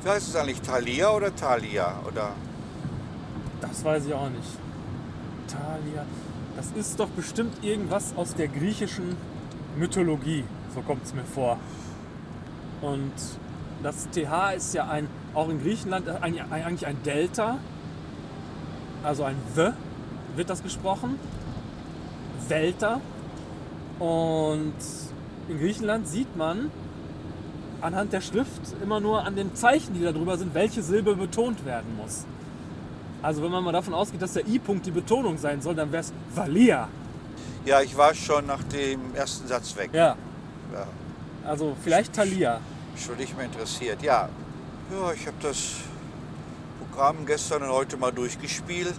Wie 0.05 0.09
heißt 0.09 0.29
es 0.29 0.37
eigentlich? 0.37 0.61
Thalia 0.61 1.11
oder 1.11 1.35
Thalia? 1.35 2.01
Oder 2.07 2.35
Das 3.61 3.85
weiß 3.85 4.07
ich 4.07 4.15
auch 4.15 4.29
nicht. 4.31 4.47
Thalia. 5.49 6.07
Das 6.55 6.71
ist 6.71 7.01
doch 7.01 7.09
bestimmt 7.09 7.65
irgendwas 7.65 8.15
aus 8.17 8.37
der 8.37 8.47
griechischen 8.47 9.17
Mythologie. 9.77 10.45
So 10.73 10.83
kommt 10.83 11.05
es 11.05 11.15
mir 11.15 11.25
vor. 11.25 11.59
Und 12.81 13.13
das 13.83 14.09
TH 14.11 14.55
ist 14.57 14.73
ja 14.73 14.89
ein, 14.89 15.09
auch 15.35 15.49
in 15.49 15.61
Griechenland 15.61 16.09
ein, 16.09 16.53
eigentlich 16.53 16.87
ein 16.87 17.03
Delta. 17.03 17.59
Also 19.03 19.25
ein 19.25 19.37
The 19.57 19.71
wird 20.37 20.49
das 20.49 20.63
gesprochen. 20.63 21.19
Delta. 22.49 23.01
Und 23.99 24.75
in 25.49 25.59
Griechenland 25.59 26.07
sieht 26.07 26.37
man 26.37 26.71
anhand 27.81 28.13
der 28.13 28.21
Schrift 28.21 28.61
immer 28.83 29.01
nur 29.01 29.25
an 29.25 29.37
den 29.37 29.55
Zeichen, 29.55 29.95
die 29.95 30.03
da 30.03 30.13
drüber 30.13 30.37
sind, 30.39 30.55
welche 30.55 30.83
Silbe 30.83 31.15
betont 31.17 31.65
werden 31.65 31.97
muss. 31.97 32.25
Also 33.23 33.43
wenn 33.43 33.51
man 33.51 33.63
mal 33.65 33.73
davon 33.73 33.95
ausgeht, 33.95 34.23
dass 34.23 34.33
der 34.33 34.47
I-Punkt 34.47 34.87
die 34.87 34.91
Betonung 34.91 35.37
sein 35.39 35.61
soll, 35.61 35.75
dann 35.75 35.93
wäre 35.93 36.03
es 36.03 36.13
Valia. 36.35 36.89
Ja, 37.67 37.83
ich 37.83 37.97
war 37.97 38.15
schon 38.15 38.47
nach 38.47 38.63
dem 38.65 39.15
ersten 39.15 39.47
Satz 39.47 39.77
weg. 39.77 39.91
Ja, 39.93 40.17
Ja, 40.73 40.87
also 41.45 41.77
vielleicht 41.83 42.15
Thalia. 42.15 42.61
schon 42.97 43.17
nicht 43.17 43.37
mehr 43.37 43.47
interessiert. 43.47 44.03
Ja, 44.03 44.29
ja 44.91 45.13
ich 45.13 45.27
habe 45.27 45.37
das 45.43 45.75
Programm 46.79 47.27
gestern 47.27 47.63
und 47.63 47.69
heute 47.71 47.97
mal 47.99 48.13
durchgespielt. 48.13 48.95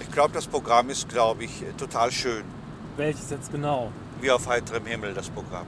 Ich 0.00 0.10
glaube, 0.10 0.32
das 0.32 0.46
Programm 0.48 0.90
ist, 0.90 1.08
glaube 1.08 1.44
ich, 1.44 1.62
total 1.78 2.10
schön. 2.10 2.42
Welches 2.96 3.30
jetzt 3.30 3.52
genau? 3.52 3.92
Wie 4.20 4.30
auf 4.30 4.48
heiterem 4.48 4.86
Himmel, 4.86 5.14
das 5.14 5.28
Programm. 5.30 5.66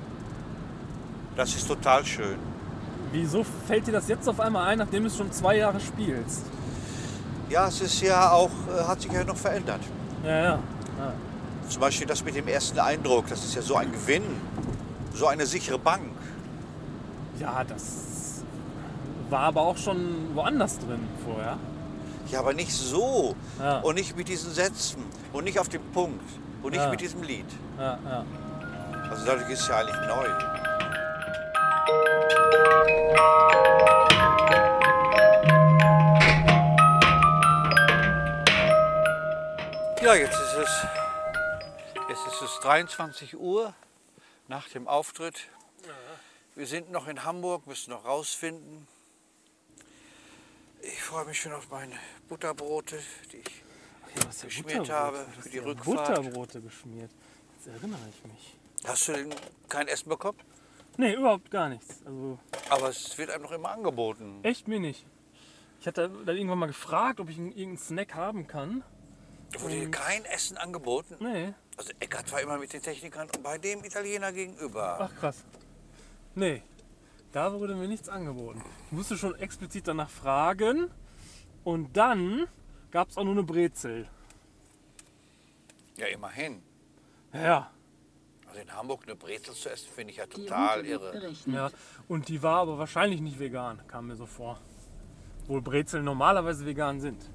Das 1.37 1.55
ist 1.55 1.67
total 1.67 2.05
schön. 2.05 2.37
Wieso 3.13 3.45
fällt 3.67 3.87
dir 3.87 3.93
das 3.93 4.09
jetzt 4.09 4.29
auf 4.29 4.41
einmal 4.41 4.69
ein, 4.69 4.79
nachdem 4.79 5.03
du 5.03 5.09
es 5.09 5.17
schon 5.17 5.31
zwei 5.33 5.57
Jahre 5.57 5.81
spielst? 5.81 6.45
Ja, 7.49 7.69
es 7.69 7.81
ist 7.81 8.01
ja 8.01 8.31
auch, 8.31 8.51
äh, 8.75 8.85
hat 8.85 9.01
sich 9.03 9.13
ja 9.13 9.25
noch 9.25 9.37
verändert. 9.37 9.81
Ja, 10.25 10.31
ja. 10.31 10.43
ja. 10.45 10.59
Zum 11.69 11.81
Beispiel 11.81 12.07
das 12.07 12.25
mit 12.25 12.35
dem 12.35 12.49
ersten 12.49 12.79
Eindruck, 12.79 13.29
das 13.29 13.45
ist 13.45 13.55
ja 13.55 13.63
so 13.63 13.77
ein 13.77 13.93
Gewinn, 13.93 14.23
so 15.15 15.27
eine 15.27 15.47
sichere 15.47 15.79
Bank. 15.79 16.03
Ja, 17.39 17.65
das 17.65 18.43
war 19.31 19.41
aber 19.41 19.63
auch 19.63 19.77
schon 19.77 20.35
woanders 20.35 20.79
drin 20.79 21.01
vorher. 21.25 21.57
Ja, 22.31 22.39
aber 22.41 22.55
nicht 22.55 22.73
so 22.73 23.35
Ja. 23.59 23.79
und 23.81 23.97
nicht 23.97 24.17
mit 24.17 24.29
diesen 24.29 24.53
Sätzen 24.53 25.03
und 25.33 25.45
nicht 25.45 25.59
auf 25.59 25.69
dem 25.69 25.83
Punkt 25.93 26.25
und 26.63 26.71
nicht 26.73 26.83
Ja. 26.83 26.91
mit 26.91 27.01
diesem 27.01 27.23
Lied. 27.23 27.47
Ja, 27.79 27.99
ja. 28.05 28.25
Also 29.11 29.27
dadurch 29.27 29.51
ist 29.51 29.61
es 29.63 29.69
ja 29.69 29.77
eigentlich 29.77 29.97
neu. 30.09 30.29
Ja, 40.03 40.15
jetzt 40.15 40.35
ist 40.35 40.55
es, 40.55 40.87
jetzt 42.09 42.27
ist 42.27 42.43
es 42.43 42.61
23 42.63 43.37
Uhr 43.39 43.73
nach 44.49 44.69
dem 44.69 44.89
Auftritt. 44.89 45.49
Wir 46.57 46.67
sind 46.67 46.91
noch 46.91 47.07
in 47.07 47.25
Hamburg, 47.25 47.67
müssen 47.69 47.91
noch 47.91 48.05
rausfinden. 48.05 48.89
Ich 50.81 51.01
freue 51.03 51.25
mich 51.25 51.41
schon 51.41 51.53
auf 51.53 51.71
meine 51.71 51.95
Butterbrote, 52.29 53.01
die 53.33 53.39
ich 53.39 53.63
Ja, 54.17 54.47
Geschmiert 54.47 54.91
habe 54.91 55.25
für 55.41 55.49
die 55.49 55.57
ja 55.59 55.63
Rückfahrt. 55.63 56.17
Butterbrote 56.17 56.61
geschmiert. 56.61 57.11
Jetzt 57.57 57.69
erinnere 57.69 58.01
ich 58.11 58.25
mich. 58.31 58.57
Hast 58.85 59.07
du 59.07 59.13
denn 59.13 59.35
kein 59.69 59.87
Essen 59.87 60.09
bekommen? 60.09 60.39
Nee, 60.97 61.15
überhaupt 61.15 61.51
gar 61.51 61.69
nichts. 61.69 62.05
Also 62.05 62.39
Aber 62.71 62.89
es 62.89 63.17
wird 63.19 63.31
einem 63.31 63.43
noch 63.45 63.53
immer 63.53 63.71
angeboten. 63.71 64.41
echt 64.43 64.69
mir 64.69 64.81
nicht. 64.81 65.07
Ich 65.81 65.87
hatte 65.87 66.09
dann 66.25 66.37
irgendwann 66.37 66.59
mal 66.59 66.67
gefragt, 66.67 67.19
ob 67.19 67.29
ich 67.29 67.39
irgendeinen 67.39 67.79
Snack 67.79 68.15
haben 68.15 68.47
kann. 68.47 68.85
Wurde 69.59 69.81
dir 69.81 69.91
kein 69.91 70.25
Essen 70.27 70.57
angeboten? 70.57 71.17
Nee. 71.21 71.55
Also 71.77 71.93
Eckart 71.99 72.31
war 72.33 72.41
immer 72.41 72.59
mit 72.59 72.73
den 72.73 72.83
Technikern 72.83 73.29
und 73.35 73.43
bei 73.43 73.59
dem 73.59 73.83
Italiener 73.85 74.33
gegenüber. 74.33 74.99
Ach 75.01 75.15
krass. 75.19 75.45
Nee, 76.35 76.63
da 77.33 77.53
wurde 77.53 77.75
mir 77.75 77.89
nichts 77.89 78.09
angeboten. 78.09 78.63
Ich 78.87 78.93
musste 78.93 79.17
schon 79.17 79.35
explizit 79.37 79.89
danach 79.89 80.11
fragen. 80.11 80.91
Und 81.65 81.97
dann 81.97 82.47
gab 82.91 83.09
es 83.09 83.17
auch 83.17 83.25
nur 83.25 83.33
eine 83.35 83.43
Brezel. 83.43 84.09
Ja, 85.97 86.07
immerhin. 86.07 86.63
Ja, 87.33 87.71
Also 88.53 88.61
in 88.61 88.77
Hamburg 88.77 89.05
eine 89.07 89.17
Brezel 89.17 89.55
zu 89.55 89.71
essen, 89.71 89.89
finde 89.95 90.11
ich 90.11 90.19
ja 90.19 90.27
total 90.27 90.85
irre. 90.85 91.33
ja. 91.47 91.71
Und 92.07 92.29
die 92.29 92.43
war 92.43 92.59
aber 92.61 92.77
wahrscheinlich 92.77 93.23
nicht 93.23 93.39
vegan, 93.39 93.81
kam 93.89 94.09
mir 94.09 94.17
so 94.17 94.27
vor. 94.27 94.59
Obwohl 95.45 95.63
Brezeln 95.63 96.05
normalerweise 96.05 96.67
vegan 96.67 97.01
sind. 97.01 97.31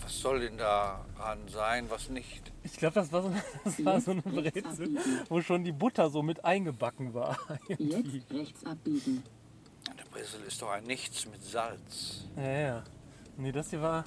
Was 0.00 0.20
soll 0.20 0.38
denn 0.38 0.56
daran 0.56 1.38
sein, 1.48 1.86
was 1.90 2.10
nicht? 2.10 2.52
Ich 2.62 2.76
glaube, 2.76 2.94
das 2.94 3.10
war 3.10 3.22
so, 3.22 3.32
das 3.64 3.84
war 3.84 4.00
so 4.00 4.12
eine 4.12 4.22
Brezel, 4.22 4.62
abbiegen. 4.96 5.20
wo 5.28 5.40
schon 5.42 5.64
die 5.64 5.72
Butter 5.72 6.10
so 6.10 6.22
mit 6.22 6.44
eingebacken 6.44 7.12
war. 7.12 7.36
irgendwie. 7.68 8.18
Jetzt 8.18 8.30
rechts 8.32 8.64
abbiegen. 8.64 9.24
Eine 9.90 10.04
Brezel 10.12 10.42
ist 10.46 10.62
doch 10.62 10.70
ein 10.70 10.84
Nichts 10.84 11.26
mit 11.26 11.42
Salz. 11.42 12.24
Ja, 12.36 12.42
ja. 12.60 12.84
Nee, 13.36 13.50
das 13.50 13.70
hier 13.70 13.82
war 13.82 14.04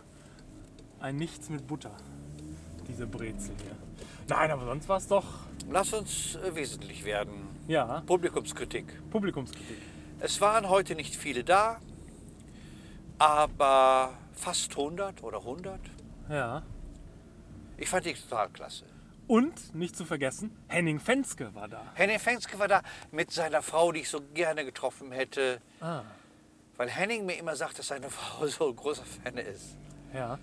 ein 1.01 1.17
Nichts 1.17 1.49
mit 1.49 1.67
Butter. 1.67 1.91
diese 2.87 3.05
Brezel 3.07 3.55
hier. 3.61 3.75
Nein, 4.29 4.51
aber 4.51 4.65
sonst 4.65 4.87
war 4.87 4.97
es 4.97 5.07
doch, 5.07 5.25
Lass 5.71 5.93
uns 5.93 6.35
äh, 6.35 6.55
wesentlich 6.55 7.03
werden. 7.05 7.47
ja, 7.67 8.01
Publikumskritik. 8.05 8.85
Publikumskritik. 9.11 9.77
Es 10.19 10.39
waren 10.41 10.67
heute 10.69 10.95
nicht 10.95 11.15
viele 11.15 11.43
da, 11.43 11.79
aber 13.17 14.13
fast 14.33 14.71
100 14.71 15.23
oder 15.23 15.39
100. 15.39 15.79
Ja. 16.29 16.63
Ich 17.77 17.89
fand 17.89 18.05
die 18.05 18.13
total 18.13 18.49
klasse. 18.49 18.85
Und, 19.27 19.75
nicht 19.75 19.95
zu 19.95 20.05
vergessen, 20.05 20.57
Henning 20.67 20.99
Fenske 20.99 21.53
war 21.53 21.67
da. 21.67 21.83
Henning 21.93 22.19
Fenske 22.19 22.57
war 22.57 22.67
da 22.67 22.81
mit 23.11 23.31
seiner 23.31 23.61
Frau, 23.61 23.91
die 23.91 23.99
ich 24.01 24.09
so 24.09 24.21
gerne 24.33 24.65
getroffen 24.65 25.11
hätte. 25.11 25.61
Ah, 25.81 26.01
Weil 26.77 26.89
Henning 26.89 27.25
mir 27.27 27.37
immer 27.37 27.55
sagt, 27.55 27.77
dass 27.77 27.87
seine 27.87 28.09
Frau 28.09 28.47
so 28.47 28.69
ein 28.69 28.75
großer 28.75 29.03
Fan 29.05 29.37
ist. 29.37 29.77
ja. 30.13 30.39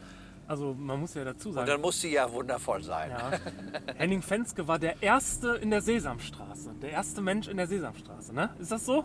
Also 0.49 0.75
man 0.75 1.01
muss 1.01 1.15
ja 1.15 1.25
dazu 1.25 1.49
Und 1.49 1.55
sagen, 1.55 1.67
dann 1.67 1.81
muss 1.81 2.01
sie 2.01 2.13
ja 2.13 2.31
wundervoll 2.31 2.83
sein. 2.83 3.11
ja, 3.11 3.33
Henning 3.97 4.23
Fenske 4.23 4.69
war 4.69 4.79
der 4.79 5.03
Erste 5.03 5.55
in 5.57 5.71
der 5.71 5.81
Sesamstraße. 5.83 6.73
Der 6.81 6.91
erste 6.91 7.21
Mensch 7.21 7.49
in 7.49 7.57
der 7.57 7.67
Sesamstraße, 7.67 8.33
ne? 8.33 8.51
Ist 8.61 8.71
das 8.71 8.87
so? 8.87 9.05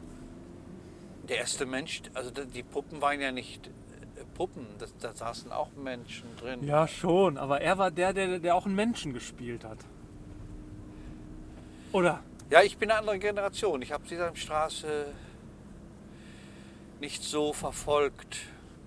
Der 1.28 1.38
erste 1.40 1.66
Mensch, 1.66 2.04
also 2.14 2.30
die 2.30 2.64
Puppen 2.64 3.02
waren 3.02 3.20
ja 3.22 3.32
nicht 3.32 3.68
äh, 3.68 3.72
Puppen, 4.36 4.68
das, 4.78 4.96
da 4.98 5.14
saßen 5.14 5.52
auch 5.52 5.70
Menschen 5.76 6.28
drin. 6.38 6.64
Ja, 6.64 6.88
schon. 6.88 7.38
Aber 7.38 7.62
er 7.62 7.78
war 7.78 7.90
der, 7.90 8.14
der, 8.14 8.40
der 8.40 8.56
auch 8.56 8.66
einen 8.66 8.76
Menschen 8.76 9.14
gespielt 9.14 9.64
hat. 9.64 9.80
Oder? 11.92 12.20
Ja, 12.52 12.62
ich 12.62 12.78
bin 12.78 12.92
eine 12.92 13.00
andere 13.00 13.18
Generation. 13.18 13.82
Ich 13.82 13.92
habe 13.92 14.08
Sesamstraße 14.08 15.08
nicht 17.00 17.24
so 17.24 17.52
verfolgt. 17.54 18.38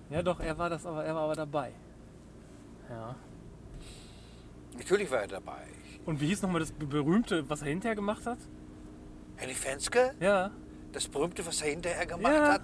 Ja, 0.09 0.21
doch, 0.23 0.39
er 0.39 0.57
war 0.57 0.69
das, 0.69 0.85
aber 0.85 1.03
er 1.03 1.15
war 1.15 1.23
aber 1.23 1.35
dabei. 1.35 1.71
Ja. 2.89 3.15
Natürlich 4.77 5.09
war 5.11 5.19
er 5.21 5.27
dabei. 5.27 5.63
Und 6.05 6.19
wie 6.21 6.27
hieß 6.27 6.41
nochmal 6.41 6.59
das 6.59 6.71
berühmte, 6.71 7.49
was 7.49 7.61
er 7.61 7.69
hinterher 7.69 7.95
gemacht 7.95 8.25
hat? 8.25 8.37
Henning 9.37 9.55
Fenske, 9.55 10.13
Ja. 10.19 10.51
das 10.91 11.07
Berühmte, 11.07 11.45
was 11.45 11.61
er 11.61 11.69
hinterher 11.69 12.05
gemacht 12.05 12.33
Ja. 12.33 12.53
hat. 12.53 12.61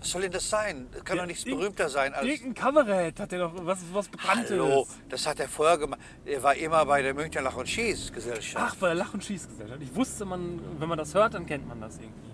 Was 0.00 0.10
soll 0.10 0.22
denn 0.22 0.32
das 0.32 0.48
sein? 0.48 0.86
Das 0.92 1.04
kann 1.04 1.18
Ja, 1.18 1.22
doch 1.24 1.28
nichts 1.28 1.44
berühmter 1.44 1.90
sein 1.90 2.14
als. 2.14 2.26
Irgendein 2.26 2.54
Kabarett 2.54 3.20
hat 3.20 3.32
er 3.34 3.38
doch, 3.40 3.52
was, 3.66 3.80
was 3.92 4.08
Bekanntes. 4.08 4.50
Hallo, 4.50 4.86
das 5.10 5.26
hat 5.26 5.38
er 5.40 5.48
vorher 5.48 5.76
gemacht. 5.76 6.00
Er 6.24 6.42
war 6.42 6.54
immer 6.54 6.86
bei 6.86 7.02
der 7.02 7.12
Münchner 7.12 7.42
Lach- 7.42 7.56
und 7.58 7.68
Schießgesellschaft. 7.68 8.66
Ach, 8.66 8.74
bei 8.76 8.86
der 8.88 8.94
Lach- 8.96 9.12
und 9.12 9.22
Schießgesellschaft. 9.22 9.82
Ich 9.82 9.94
wusste, 9.94 10.24
man, 10.24 10.58
wenn 10.80 10.88
man 10.88 10.96
das 10.96 11.14
hört, 11.14 11.34
dann 11.34 11.44
kennt 11.44 11.68
man 11.68 11.82
das 11.82 11.98
irgendwie. 11.98 12.30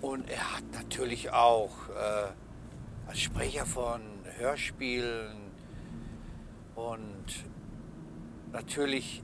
Und 0.00 0.30
er 0.30 0.56
hat 0.56 0.62
natürlich 0.74 1.32
auch 1.32 1.88
äh, 1.88 3.08
als 3.08 3.18
Sprecher 3.20 3.66
von 3.66 4.00
Hörspielen 4.38 5.45
und 6.76 7.26
natürlich 8.52 9.22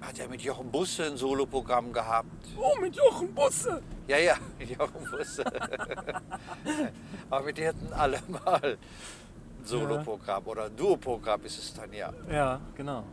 hat 0.00 0.18
er 0.18 0.28
mit 0.28 0.40
Jochen 0.42 0.70
Busse 0.70 1.04
ein 1.04 1.16
Soloprogramm 1.16 1.92
gehabt. 1.92 2.48
Oh, 2.58 2.80
mit 2.80 2.96
Jochen 2.96 3.34
Busse! 3.34 3.82
Ja, 4.08 4.18
ja, 4.18 4.36
mit 4.58 4.70
Jochen 4.70 5.04
Busse. 5.10 5.44
Aber 7.30 7.44
mit 7.44 7.58
denen 7.58 7.68
hatten 7.68 7.92
alle 7.92 8.22
mal 8.28 8.64
ein 8.64 9.64
Soloprogramm 9.64 10.46
oder 10.46 10.64
ein 10.64 10.76
Duoprogramm 10.76 11.44
ist 11.44 11.58
es 11.58 11.74
dann 11.74 11.92
ja. 11.92 12.12
Ja, 12.30 12.60
genau. 12.74 13.04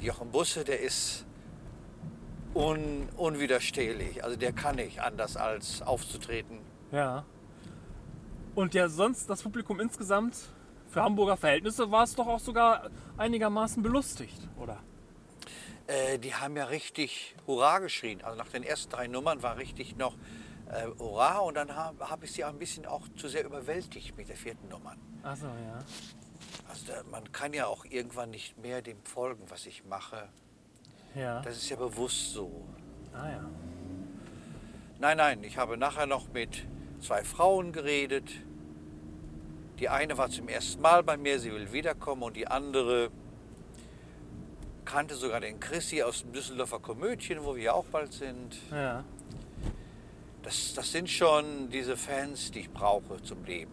Jochen 0.00 0.30
Busse, 0.30 0.62
der 0.64 0.80
ist 0.80 1.24
un, 2.54 3.08
unwiderstehlich. 3.16 4.22
Also 4.22 4.36
der 4.36 4.52
kann 4.52 4.76
nicht 4.76 5.00
anders 5.00 5.36
als 5.36 5.80
aufzutreten. 5.80 6.58
Ja. 6.92 7.24
Und 8.54 8.74
ja, 8.74 8.88
sonst 8.88 9.28
das 9.28 9.42
Publikum 9.42 9.80
insgesamt, 9.80 10.36
für 10.96 11.02
Hamburger 11.02 11.36
Verhältnisse, 11.36 11.90
war 11.90 12.04
es 12.04 12.14
doch 12.14 12.26
auch 12.26 12.40
sogar 12.40 12.88
einigermaßen 13.18 13.82
belustigt, 13.82 14.48
oder? 14.58 14.78
Äh, 15.86 16.18
die 16.18 16.34
haben 16.34 16.56
ja 16.56 16.64
richtig 16.64 17.36
Hurra 17.46 17.80
geschrien. 17.80 18.22
Also 18.24 18.38
nach 18.38 18.48
den 18.48 18.62
ersten 18.62 18.90
drei 18.90 19.06
Nummern 19.06 19.42
war 19.42 19.58
richtig 19.58 19.98
noch 19.98 20.14
äh, 20.70 20.86
Hurra 20.98 21.40
und 21.40 21.52
dann 21.52 21.76
habe 21.76 22.08
hab 22.08 22.24
ich 22.24 22.32
sie 22.32 22.46
auch 22.46 22.48
ein 22.48 22.58
bisschen 22.58 22.86
auch 22.86 23.02
zu 23.14 23.28
sehr 23.28 23.44
überwältigt 23.44 24.16
mit 24.16 24.30
der 24.30 24.36
vierten 24.36 24.68
Nummer. 24.70 24.94
Achso, 25.22 25.48
ja. 25.48 25.84
Also 26.66 26.86
da, 26.86 27.02
man 27.10 27.30
kann 27.30 27.52
ja 27.52 27.66
auch 27.66 27.84
irgendwann 27.84 28.30
nicht 28.30 28.56
mehr 28.56 28.80
dem 28.80 29.04
folgen, 29.04 29.44
was 29.50 29.66
ich 29.66 29.84
mache. 29.84 30.30
Ja. 31.14 31.42
Das 31.42 31.58
ist 31.58 31.68
ja 31.68 31.76
bewusst 31.76 32.32
so. 32.32 32.66
Ah 33.12 33.28
ja. 33.28 33.50
Nein, 34.98 35.18
nein, 35.18 35.44
ich 35.44 35.58
habe 35.58 35.76
nachher 35.76 36.06
noch 36.06 36.32
mit 36.32 36.64
zwei 37.00 37.22
Frauen 37.22 37.72
geredet. 37.72 38.30
Die 39.78 39.88
eine 39.88 40.16
war 40.16 40.30
zum 40.30 40.48
ersten 40.48 40.80
Mal 40.80 41.02
bei 41.02 41.16
mir, 41.16 41.38
sie 41.38 41.52
will 41.52 41.72
wiederkommen 41.72 42.22
und 42.22 42.36
die 42.36 42.46
andere 42.46 43.10
kannte 44.84 45.14
sogar 45.14 45.40
den 45.40 45.60
Chrissy 45.60 46.02
aus 46.02 46.22
dem 46.22 46.32
Düsseldorfer 46.32 46.78
Komödien, 46.78 47.44
wo 47.44 47.56
wir 47.56 47.62
ja 47.64 47.72
auch 47.72 47.84
bald 47.86 48.12
sind. 48.12 48.56
Ja. 48.70 49.04
Das, 50.42 50.74
das 50.74 50.92
sind 50.92 51.10
schon 51.10 51.68
diese 51.70 51.96
Fans, 51.96 52.52
die 52.52 52.60
ich 52.60 52.70
brauche 52.70 53.20
zum 53.22 53.44
Leben. 53.44 53.72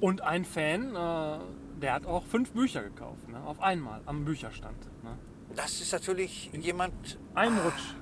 Und 0.00 0.20
ein 0.20 0.44
Fan, 0.44 0.94
äh, 0.94 1.38
der 1.80 1.92
hat 1.94 2.04
auch 2.04 2.24
fünf 2.24 2.50
Bücher 2.50 2.82
gekauft, 2.82 3.28
ne? 3.28 3.40
auf 3.46 3.60
einmal 3.60 4.00
am 4.06 4.24
Bücherstand. 4.24 4.76
Ne? 5.02 5.16
Das 5.54 5.80
ist 5.80 5.92
natürlich 5.92 6.50
jemand, 6.52 7.18
Ein 7.34 7.56
Rutsch. 7.58 7.94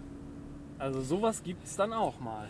Also 0.79 1.03
sowas 1.03 1.43
gibt 1.43 1.67
es 1.67 1.77
dann 1.77 1.93
auch 1.93 2.19
mal. 2.19 2.49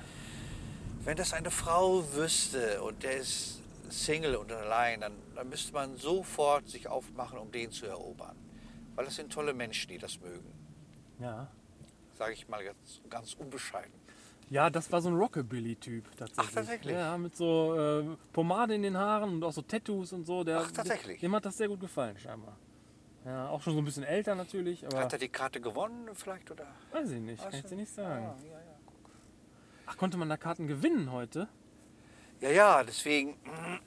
wenn 1.04 1.16
das 1.16 1.34
eine 1.34 1.50
Frau 1.50 2.02
wüsste 2.14 2.80
und 2.82 3.02
der 3.02 3.16
ist 3.18 3.60
Single 3.94 4.36
und 4.36 4.52
allein, 4.52 5.00
dann, 5.00 5.14
dann 5.34 5.48
müsste 5.48 5.72
man 5.72 5.96
sofort 5.96 6.68
sich 6.68 6.88
aufmachen, 6.88 7.38
um 7.38 7.50
den 7.50 7.70
zu 7.70 7.86
erobern. 7.86 8.36
Weil 8.94 9.06
das 9.06 9.16
sind 9.16 9.32
tolle 9.32 9.54
Menschen, 9.54 9.88
die 9.88 9.98
das 9.98 10.20
mögen. 10.20 10.52
Ja. 11.18 11.48
Sage 12.18 12.32
ich 12.32 12.48
mal 12.48 12.62
ganz, 12.64 13.00
ganz 13.08 13.34
unbescheiden. 13.34 13.92
Ja, 14.50 14.68
das 14.70 14.92
war 14.92 15.00
so 15.00 15.08
ein 15.08 15.16
Rockabilly-Typ 15.16 16.04
tatsächlich. 16.16 16.48
Ach, 16.48 16.54
tatsächlich? 16.54 16.94
Ja, 16.94 17.16
mit 17.16 17.34
so 17.34 17.74
äh, 17.76 18.16
Pomade 18.32 18.74
in 18.74 18.82
den 18.82 18.96
Haaren 18.96 19.30
und 19.34 19.44
auch 19.44 19.52
so 19.52 19.62
Tattoos 19.62 20.12
und 20.12 20.26
so. 20.26 20.44
Der, 20.44 20.58
Ach, 20.60 20.70
tatsächlich? 20.70 21.20
Dem 21.20 21.34
hat 21.34 21.44
das 21.44 21.56
sehr 21.56 21.68
gut 21.68 21.80
gefallen, 21.80 22.18
scheinbar. 22.18 22.56
Ja, 23.24 23.48
auch 23.48 23.62
schon 23.62 23.72
so 23.72 23.78
ein 23.78 23.84
bisschen 23.84 24.04
älter 24.04 24.34
natürlich, 24.34 24.86
aber 24.86 25.00
Hat 25.00 25.12
er 25.14 25.18
die 25.18 25.30
Karte 25.30 25.60
gewonnen 25.60 26.10
vielleicht? 26.12 26.50
Oder? 26.50 26.66
weiß 26.92 27.10
ich 27.10 27.20
nicht, 27.20 27.42
kann 27.42 27.54
ich 27.54 27.64
dir 27.64 27.76
nicht 27.76 27.92
sagen. 27.92 28.26
Ah, 28.26 28.36
ja, 28.44 28.50
ja. 28.50 28.74
Ach, 29.86 29.96
konnte 29.96 30.18
man 30.18 30.28
da 30.28 30.36
Karten 30.36 30.66
gewinnen 30.66 31.10
heute? 31.10 31.48
Ja, 32.44 32.50
ja, 32.50 32.84
deswegen 32.84 33.36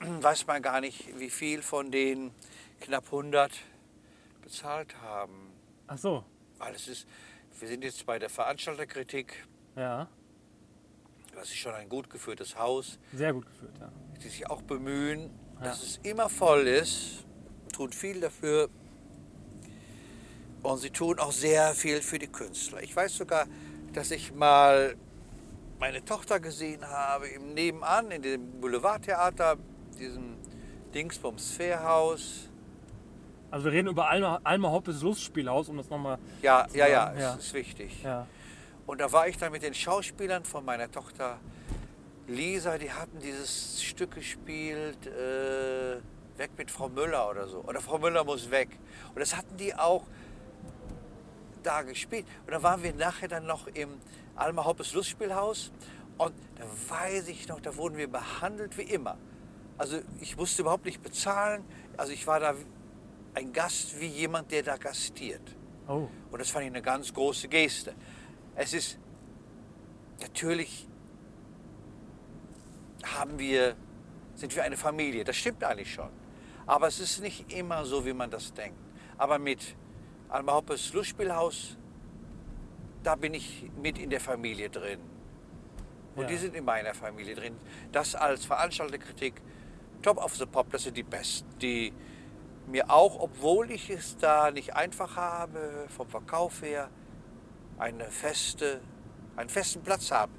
weiß 0.00 0.46
man 0.46 0.62
gar 0.62 0.80
nicht, 0.80 1.18
wie 1.18 1.30
viel 1.30 1.62
von 1.62 1.90
den 1.90 2.30
knapp 2.80 3.04
100 3.06 3.52
bezahlt 4.42 5.00
haben. 5.00 5.50
Ach 5.86 5.98
so, 5.98 6.24
Weil 6.58 6.74
es 6.74 6.88
ist, 6.88 7.06
wir 7.58 7.68
sind 7.68 7.84
jetzt 7.84 8.04
bei 8.06 8.18
der 8.18 8.28
Veranstalterkritik. 8.30 9.46
ja, 9.76 10.08
Das 11.34 11.48
ist 11.48 11.56
schon 11.56 11.72
ein 11.74 11.88
gut 11.88 12.10
geführtes 12.10 12.58
Haus. 12.58 12.98
sehr 13.12 13.32
gut 13.32 13.46
geführt, 13.46 13.74
ja. 13.80 13.90
die 14.22 14.28
sich 14.28 14.48
auch 14.50 14.62
bemühen, 14.62 15.30
Ja. 15.58 15.64
dass 15.64 15.82
es 15.82 15.98
immer 16.02 16.28
voll 16.28 16.66
ist, 16.66 17.24
tun 17.72 17.92
viel 17.92 18.20
dafür 18.20 18.68
und 20.62 20.78
sie 20.78 20.90
tun 20.90 21.18
auch 21.18 21.32
sehr 21.32 21.74
viel 21.74 22.02
für 22.02 22.18
die 22.18 22.26
Künstler. 22.28 22.82
Ich 22.82 22.94
weiß 22.94 23.14
sogar, 23.16 23.46
dass 23.92 24.10
ich 24.10 24.32
mal 24.34 24.96
meine 25.78 26.04
Tochter 26.04 26.40
gesehen 26.40 26.86
habe 26.86 27.28
im 27.28 27.54
Nebenan 27.54 28.10
in 28.10 28.22
dem 28.22 28.60
Boulevardtheater, 28.60 29.56
diesem 29.98 30.36
Dingsbums 30.94 31.52
Fairhaus. 31.52 32.48
Also 33.50 33.66
wir 33.66 33.72
reden 33.72 33.88
über 33.88 34.08
Alma, 34.08 34.40
Alma 34.44 34.70
Hoppes 34.70 35.02
Lustspielhaus, 35.02 35.68
um 35.68 35.76
das 35.76 35.88
nochmal... 35.88 36.18
Ja, 36.42 36.66
ja, 36.72 36.86
ja, 36.86 37.14
Ja. 37.14 37.34
es 37.34 37.46
ist 37.46 37.54
wichtig. 37.54 38.02
Ja, 38.02 38.26
Und 38.86 39.00
da 39.00 39.10
war 39.12 39.28
ich 39.28 39.38
dann 39.38 39.52
mit 39.52 39.62
den 39.62 39.74
Schauspielern 39.74 40.44
von 40.44 40.64
meiner 40.64 40.90
Tochter 40.90 41.38
Lisa, 42.26 42.76
die 42.76 42.92
hatten 42.92 43.18
dieses 43.20 43.82
Stück 43.82 44.14
gespielt, 44.14 45.06
äh, 45.06 45.96
Weg 46.38 46.50
mit 46.58 46.70
Frau 46.70 46.88
Müller 46.88 47.30
oder 47.30 47.48
so. 47.48 47.58
Oder 47.64 47.80
Frau 47.80 47.98
Müller 47.98 48.22
muss 48.22 48.50
weg. 48.50 48.68
Und 49.08 49.20
das 49.20 49.34
hatten 49.36 49.56
die 49.56 49.74
auch 49.74 50.04
da 51.62 51.82
gespielt. 51.82 52.26
Und 52.46 52.52
da 52.52 52.62
waren 52.62 52.82
wir 52.82 52.92
nachher 52.94 53.28
dann 53.28 53.46
noch 53.46 53.66
im 53.68 53.88
Alma 54.38 54.64
Hoppes 54.64 54.94
Lustspielhaus. 54.94 55.72
Und 56.16 56.34
da 56.56 56.64
weiß 56.88 57.28
ich 57.28 57.48
noch, 57.48 57.60
da 57.60 57.76
wurden 57.76 57.96
wir 57.96 58.08
behandelt 58.08 58.76
wie 58.76 58.82
immer. 58.82 59.16
Also 59.76 59.98
ich 60.20 60.36
musste 60.36 60.62
überhaupt 60.62 60.84
nicht 60.84 61.02
bezahlen. 61.02 61.64
Also 61.96 62.12
ich 62.12 62.26
war 62.26 62.40
da 62.40 62.54
ein 63.34 63.52
Gast 63.52 64.00
wie 64.00 64.06
jemand, 64.06 64.50
der 64.50 64.62
da 64.62 64.76
gastiert. 64.76 65.42
oh, 65.86 66.08
Und 66.30 66.40
das 66.40 66.50
fand 66.50 66.64
ich 66.64 66.70
eine 66.70 66.82
ganz 66.82 67.14
große 67.14 67.48
Geste. 67.48 67.94
Es 68.56 68.72
ist 68.72 68.98
natürlich 70.20 70.88
haben 73.04 73.38
wir, 73.38 73.76
sind 74.34 74.54
wir 74.54 74.64
eine 74.64 74.76
Familie. 74.76 75.24
Das 75.24 75.36
stimmt 75.36 75.62
eigentlich 75.64 75.92
schon. 75.92 76.10
Aber 76.66 76.88
es 76.88 77.00
ist 77.00 77.20
nicht 77.20 77.52
immer 77.52 77.84
so, 77.84 78.04
wie 78.04 78.12
man 78.12 78.30
das 78.30 78.52
denkt. 78.52 78.78
Aber 79.16 79.38
mit 79.38 79.76
Alma 80.28 80.52
Hoppes 80.52 80.92
Lustspielhaus, 80.92 81.76
da 83.02 83.14
bin 83.14 83.34
ich 83.34 83.70
mit 83.80 83.98
in 83.98 84.10
der 84.10 84.20
Familie 84.20 84.70
drin. 84.70 85.00
Und 86.16 86.22
Ja. 86.22 86.28
die 86.28 86.36
sind 86.36 86.54
in 86.56 86.64
meiner 86.64 86.94
Familie 86.94 87.34
drin. 87.34 87.56
Das 87.92 88.14
als 88.14 88.44
Veranstalterkritik, 88.44 89.40
Top 90.02 90.18
of 90.18 90.34
the 90.36 90.46
Pop, 90.46 90.70
das 90.70 90.82
sind 90.84 90.96
die 90.96 91.02
Besten. 91.02 91.46
Die 91.60 91.92
mir 92.66 92.90
auch, 92.90 93.18
obwohl 93.18 93.70
ich 93.70 93.88
es 93.90 94.16
da 94.16 94.50
nicht 94.50 94.74
einfach 94.74 95.16
habe, 95.16 95.86
vom 95.88 96.08
Verkauf 96.08 96.62
her, 96.62 96.90
eine 97.78 98.10
feste, 98.10 98.80
einen 99.36 99.48
festen 99.48 99.82
Platz 99.82 100.10
habe. 100.10 100.32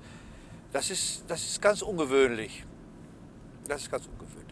Das 0.71 0.89
ist, 0.91 1.23
das 1.29 1.43
ist 1.43 1.61
ganz 1.61 1.81
ungewöhnlich. 1.81 2.65
Das 3.67 3.81
ist 3.83 3.91
ganz 3.91 4.05
ungewöhnlich. 4.07 4.48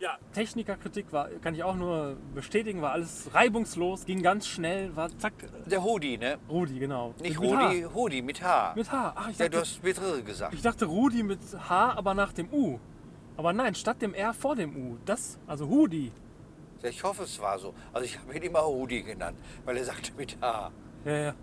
Ja, 0.00 0.16
Technikerkritik 0.32 1.12
war, 1.12 1.28
kann 1.42 1.54
ich 1.54 1.62
auch 1.62 1.76
nur 1.76 2.16
bestätigen, 2.34 2.80
war 2.80 2.92
alles 2.92 3.28
reibungslos, 3.34 4.06
ging 4.06 4.22
ganz 4.22 4.46
schnell, 4.46 4.96
war 4.96 5.10
zack. 5.18 5.34
Der 5.66 5.84
Hudi, 5.84 6.16
ne? 6.16 6.38
Rudi, 6.48 6.78
genau. 6.78 7.14
Nicht 7.20 7.38
mit 7.38 7.50
Rudi, 7.50 7.82
H. 7.82 7.94
Hudi 7.94 8.22
mit 8.22 8.42
H. 8.42 8.72
Mit 8.76 8.90
H. 8.90 9.12
Ach, 9.14 9.28
ich 9.28 9.38
Ja, 9.38 9.44
dachte, 9.44 9.50
du 9.50 9.60
hast 9.60 9.82
mit 9.84 9.98
R 9.98 10.22
gesagt. 10.22 10.54
ich 10.54 10.62
dachte 10.62 10.86
Rudi 10.86 11.22
mit 11.22 11.40
H, 11.68 11.92
aber 11.98 12.14
nach 12.14 12.32
dem 12.32 12.48
U. 12.50 12.78
Aber 13.36 13.52
nein, 13.52 13.74
statt 13.74 14.00
dem 14.00 14.14
R 14.14 14.32
vor 14.32 14.56
dem 14.56 14.74
U. 14.74 14.96
Das, 15.04 15.38
also 15.46 15.68
Hudi. 15.68 16.12
Ja, 16.82 16.88
Ich 16.88 17.04
hoffe, 17.04 17.24
es 17.24 17.38
war 17.38 17.58
so. 17.58 17.74
Also 17.92 18.06
ich 18.06 18.18
habe 18.18 18.34
ihn 18.34 18.42
immer 18.42 18.60
Rudi 18.60 19.02
genannt, 19.02 19.38
weil 19.66 19.76
er 19.76 19.84
sagte 19.84 20.12
mit 20.16 20.38
H. 20.40 20.70
Ja, 21.04 21.12
ja. 21.12 21.18
ja 21.24 21.34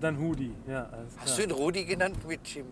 dann 0.00 0.18
Hudi, 0.18 0.54
ja. 0.66 0.88
Hast 1.18 1.36
du 1.36 1.42
ihn 1.42 1.50
Rudi 1.50 1.84
genannt 1.84 2.16
mit 2.26 2.54
dem... 2.56 2.64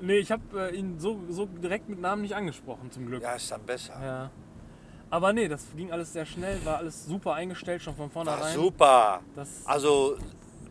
Nee, 0.00 0.18
ich 0.18 0.30
habe 0.30 0.70
äh, 0.70 0.76
ihn 0.76 0.98
so, 1.00 1.20
so 1.28 1.44
direkt 1.46 1.88
mit 1.88 2.00
Namen 2.00 2.22
nicht 2.22 2.34
angesprochen, 2.34 2.90
zum 2.92 3.06
Glück. 3.06 3.22
Ja, 3.22 3.32
ist 3.34 3.50
dann 3.50 3.62
besser. 3.66 4.00
Ja. 4.00 4.30
Aber 5.10 5.32
nee, 5.32 5.48
das 5.48 5.66
ging 5.76 5.90
alles 5.90 6.12
sehr 6.12 6.24
schnell, 6.24 6.64
war 6.64 6.78
alles 6.78 7.04
super 7.06 7.34
eingestellt, 7.34 7.82
schon 7.82 7.96
von 7.96 8.10
vornherein. 8.10 8.54
super. 8.54 9.20
Das, 9.34 9.48
Also 9.64 10.16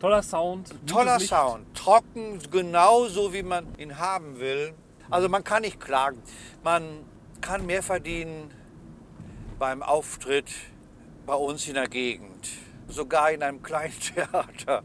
toller 0.00 0.22
Sound. 0.22 0.74
toller 0.86 1.18
Licht. 1.18 1.28
Sound. 1.28 1.74
Trocken, 1.76 2.38
genauso 2.50 3.32
wie 3.34 3.42
man 3.42 3.66
ihn 3.78 3.98
haben 3.98 4.40
will. 4.40 4.72
Also 5.10 5.28
man 5.28 5.44
kann 5.44 5.62
nicht 5.62 5.78
klagen. 5.78 6.22
Man 6.64 7.04
kann 7.42 7.66
mehr 7.66 7.82
verdienen 7.82 8.50
beim 9.58 9.82
Auftritt 9.82 10.50
bei 11.26 11.34
uns 11.34 11.68
in 11.68 11.74
der 11.74 11.88
Gegend. 11.88 12.48
Sogar 12.88 13.30
in 13.32 13.42
einem 13.42 13.62
kleinen 13.62 13.92
Theater, 14.00 14.82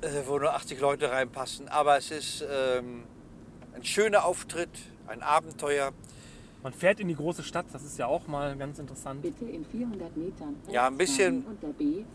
äh, 0.00 0.08
wo 0.26 0.38
nur 0.38 0.54
80 0.54 0.80
Leute 0.80 1.10
reinpassen. 1.10 1.68
Aber 1.68 1.98
es 1.98 2.10
ist 2.10 2.42
ähm, 2.50 3.04
ein 3.74 3.84
schöner 3.84 4.24
Auftritt, 4.24 4.70
ein 5.08 5.22
Abenteuer. 5.22 5.92
Man 6.62 6.72
fährt 6.72 7.00
in 7.00 7.08
die 7.08 7.16
große 7.16 7.42
Stadt, 7.42 7.66
das 7.72 7.82
ist 7.82 7.98
ja 7.98 8.06
auch 8.06 8.28
mal 8.28 8.56
ganz 8.56 8.78
interessant. 8.78 9.20
Bitte 9.22 9.44
in 9.46 9.64
400 9.64 10.16
Metern. 10.16 10.56
Ja, 10.70 10.86
ein 10.86 10.96
bisschen- 10.96 11.44
rechts 11.44 11.44
fahren 11.44 11.58
und 11.62 11.62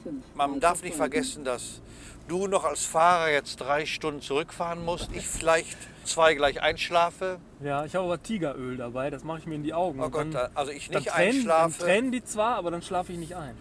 der 0.06 0.12
B5 0.12 0.22
Man 0.36 0.60
darf 0.62 0.84
nicht 0.84 0.96
vergessen, 0.96 1.44
dass 1.44 1.82
du 2.30 2.48
noch 2.48 2.64
als 2.64 2.86
Fahrer 2.86 3.30
jetzt 3.30 3.58
drei 3.58 3.86
Stunden 3.86 4.22
zurückfahren 4.22 4.86
musst. 4.86 5.10
Ich 5.14 5.28
vielleicht 5.28 5.78
zwei 6.06 6.34
gleich 6.36 6.62
einschlafe. 6.62 7.40
Ja, 7.62 7.84
ich 7.84 7.94
habe 7.96 8.06
aber 8.06 8.24
Tigeröl 8.24 8.78
dabei, 8.78 9.10
das 9.10 9.26
mache 9.26 9.40
ich 9.40 9.48
mir 9.48 9.56
in 9.56 9.64
die 9.64 9.74
Augen. 9.74 10.00
Oh 10.02 10.10
Gott, 10.10 10.34
dann, 10.34 10.50
also 10.56 10.72
ich 10.72 10.90
dann, 10.90 11.02
nicht 11.04 11.12
tränen, 11.14 11.46
dann 11.46 11.52
einschlafe. 11.52 11.84
tränen 11.84 12.12
die 12.14 12.24
zwar, 12.24 12.56
aber 12.56 12.72
dann 12.72 12.82
schlafe 12.82 13.12
ich 13.12 13.20
nicht 13.20 13.36
ein. 13.36 13.56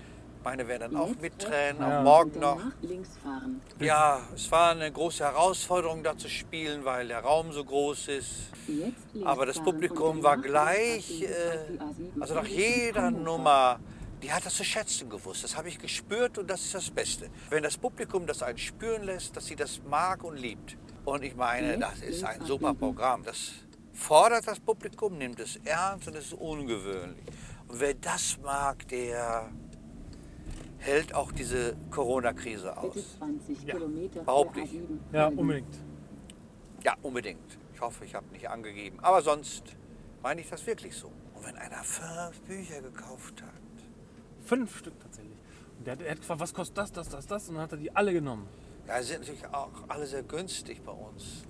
Meine 0.46 0.68
werden 0.68 0.92
dann 0.92 1.02
auch 1.02 1.10
mit 1.20 1.40
Tränen, 1.40 1.82
auch 1.82 2.04
morgen 2.04 2.38
noch. 2.38 2.60
Ja, 3.80 4.20
es 4.32 4.48
war 4.52 4.70
eine 4.70 4.92
große 4.92 5.24
Herausforderung, 5.24 6.04
da 6.04 6.16
zu 6.16 6.28
spielen, 6.28 6.84
weil 6.84 7.08
der 7.08 7.18
Raum 7.18 7.50
so 7.50 7.64
groß 7.64 8.06
ist. 8.06 8.52
Aber 9.24 9.44
das 9.44 9.58
Publikum 9.58 10.22
war 10.22 10.36
gleich, 10.36 11.22
äh, 11.22 11.26
abbiegen 11.26 11.82
auf 11.82 11.96
die 11.96 12.04
A7 12.04 12.20
also 12.20 12.34
nach 12.36 12.46
jeder. 12.46 13.10
Nummer, 13.10 13.80
die 14.22 14.32
hat 14.32 14.46
das 14.46 14.54
zu 14.54 14.62
schätzen 14.62 15.10
gewusst. 15.10 15.42
Das 15.42 15.56
habe 15.56 15.68
ich 15.68 15.80
gespürt 15.80 16.38
und 16.38 16.48
das 16.48 16.60
ist 16.60 16.76
das 16.76 16.90
Beste. 16.92 17.28
Wenn 17.50 17.64
das 17.64 17.76
Publikum 17.76 18.24
das 18.24 18.40
einen 18.44 18.58
spüren 18.58 19.02
lässt, 19.02 19.36
dass 19.36 19.46
sie 19.46 19.56
das 19.56 19.80
mag 19.90 20.22
und 20.22 20.36
liebt. 20.36 20.76
Und 21.04 21.24
ich 21.24 21.34
meine, 21.34 21.76
das 21.76 21.98
ist 22.02 22.22
ein 22.22 22.44
super. 22.44 22.72
Programm. 22.72 23.24
Das 23.24 23.50
fordert 23.92 24.46
das 24.46 24.60
Publikum, 24.60 25.18
nimmt 25.18 25.40
es 25.40 25.56
ernst 25.64 26.06
und 26.06 26.14
es 26.14 26.26
ist 26.26 26.34
ungewöhnlich. 26.34 27.24
Und 27.66 27.80
wer 27.80 27.94
das 27.94 28.38
mag, 28.40 28.86
der 28.86 29.50
hält 30.78 31.14
auch 31.14 31.32
diese 31.32 31.76
Corona-Krise 31.90 32.68
Bitte 32.68 32.78
aus. 32.78 33.16
20 33.18 33.62
Ja, 33.64 33.74
Kilometer 33.74 34.22
behaupte 34.22 34.60
für 34.60 34.64
ich. 34.66 34.72
A7 34.80 34.98
Ja, 35.12 35.26
unbedingt. 35.28 35.74
Ja, 36.84 36.94
unbedingt. 37.02 37.58
Ich 37.74 37.80
hoffe, 37.80 38.04
ich 38.04 38.14
habe 38.14 38.26
nicht 38.32 38.48
angegeben. 38.48 38.98
Aber 39.00 39.20
sonst 39.22 39.64
meine 40.22 40.40
ich 40.40 40.48
das 40.48 40.66
wirklich 40.66 40.94
so. 40.96 41.08
Und 41.34 41.44
wenn 41.46 41.56
einer 41.56 41.82
fünf 41.82 42.40
Bücher 42.42 42.80
gekauft 42.82 43.42
hat, 43.42 43.50
Fünf 44.44 44.78
Stück 44.78 44.94
tatsächlich. 45.00 45.36
Und 45.78 45.86
der, 45.86 45.94
hat- 45.94 46.02
er 46.02 46.10
hat 46.12 46.18
gefragt, 46.20 46.40
was 46.40 46.54
kostet 46.54 46.78
das, 46.78 46.92
das, 46.92 47.08
das, 47.08 47.26
das? 47.26 47.48
Und 47.48 47.56
dann 47.56 47.64
hat 47.64 47.72
er 47.72 47.78
die 47.78 47.94
alle 47.96 48.12
genommen. 48.12 48.46
ja, 48.86 48.98
die 49.00 49.04
sind 49.04 49.20
natürlich 49.20 49.44
auch 49.48 49.70
alle 49.88 50.06
sehr 50.06 50.22
günstig 50.22 50.80
bei 50.84 50.92
uns. 50.92 51.42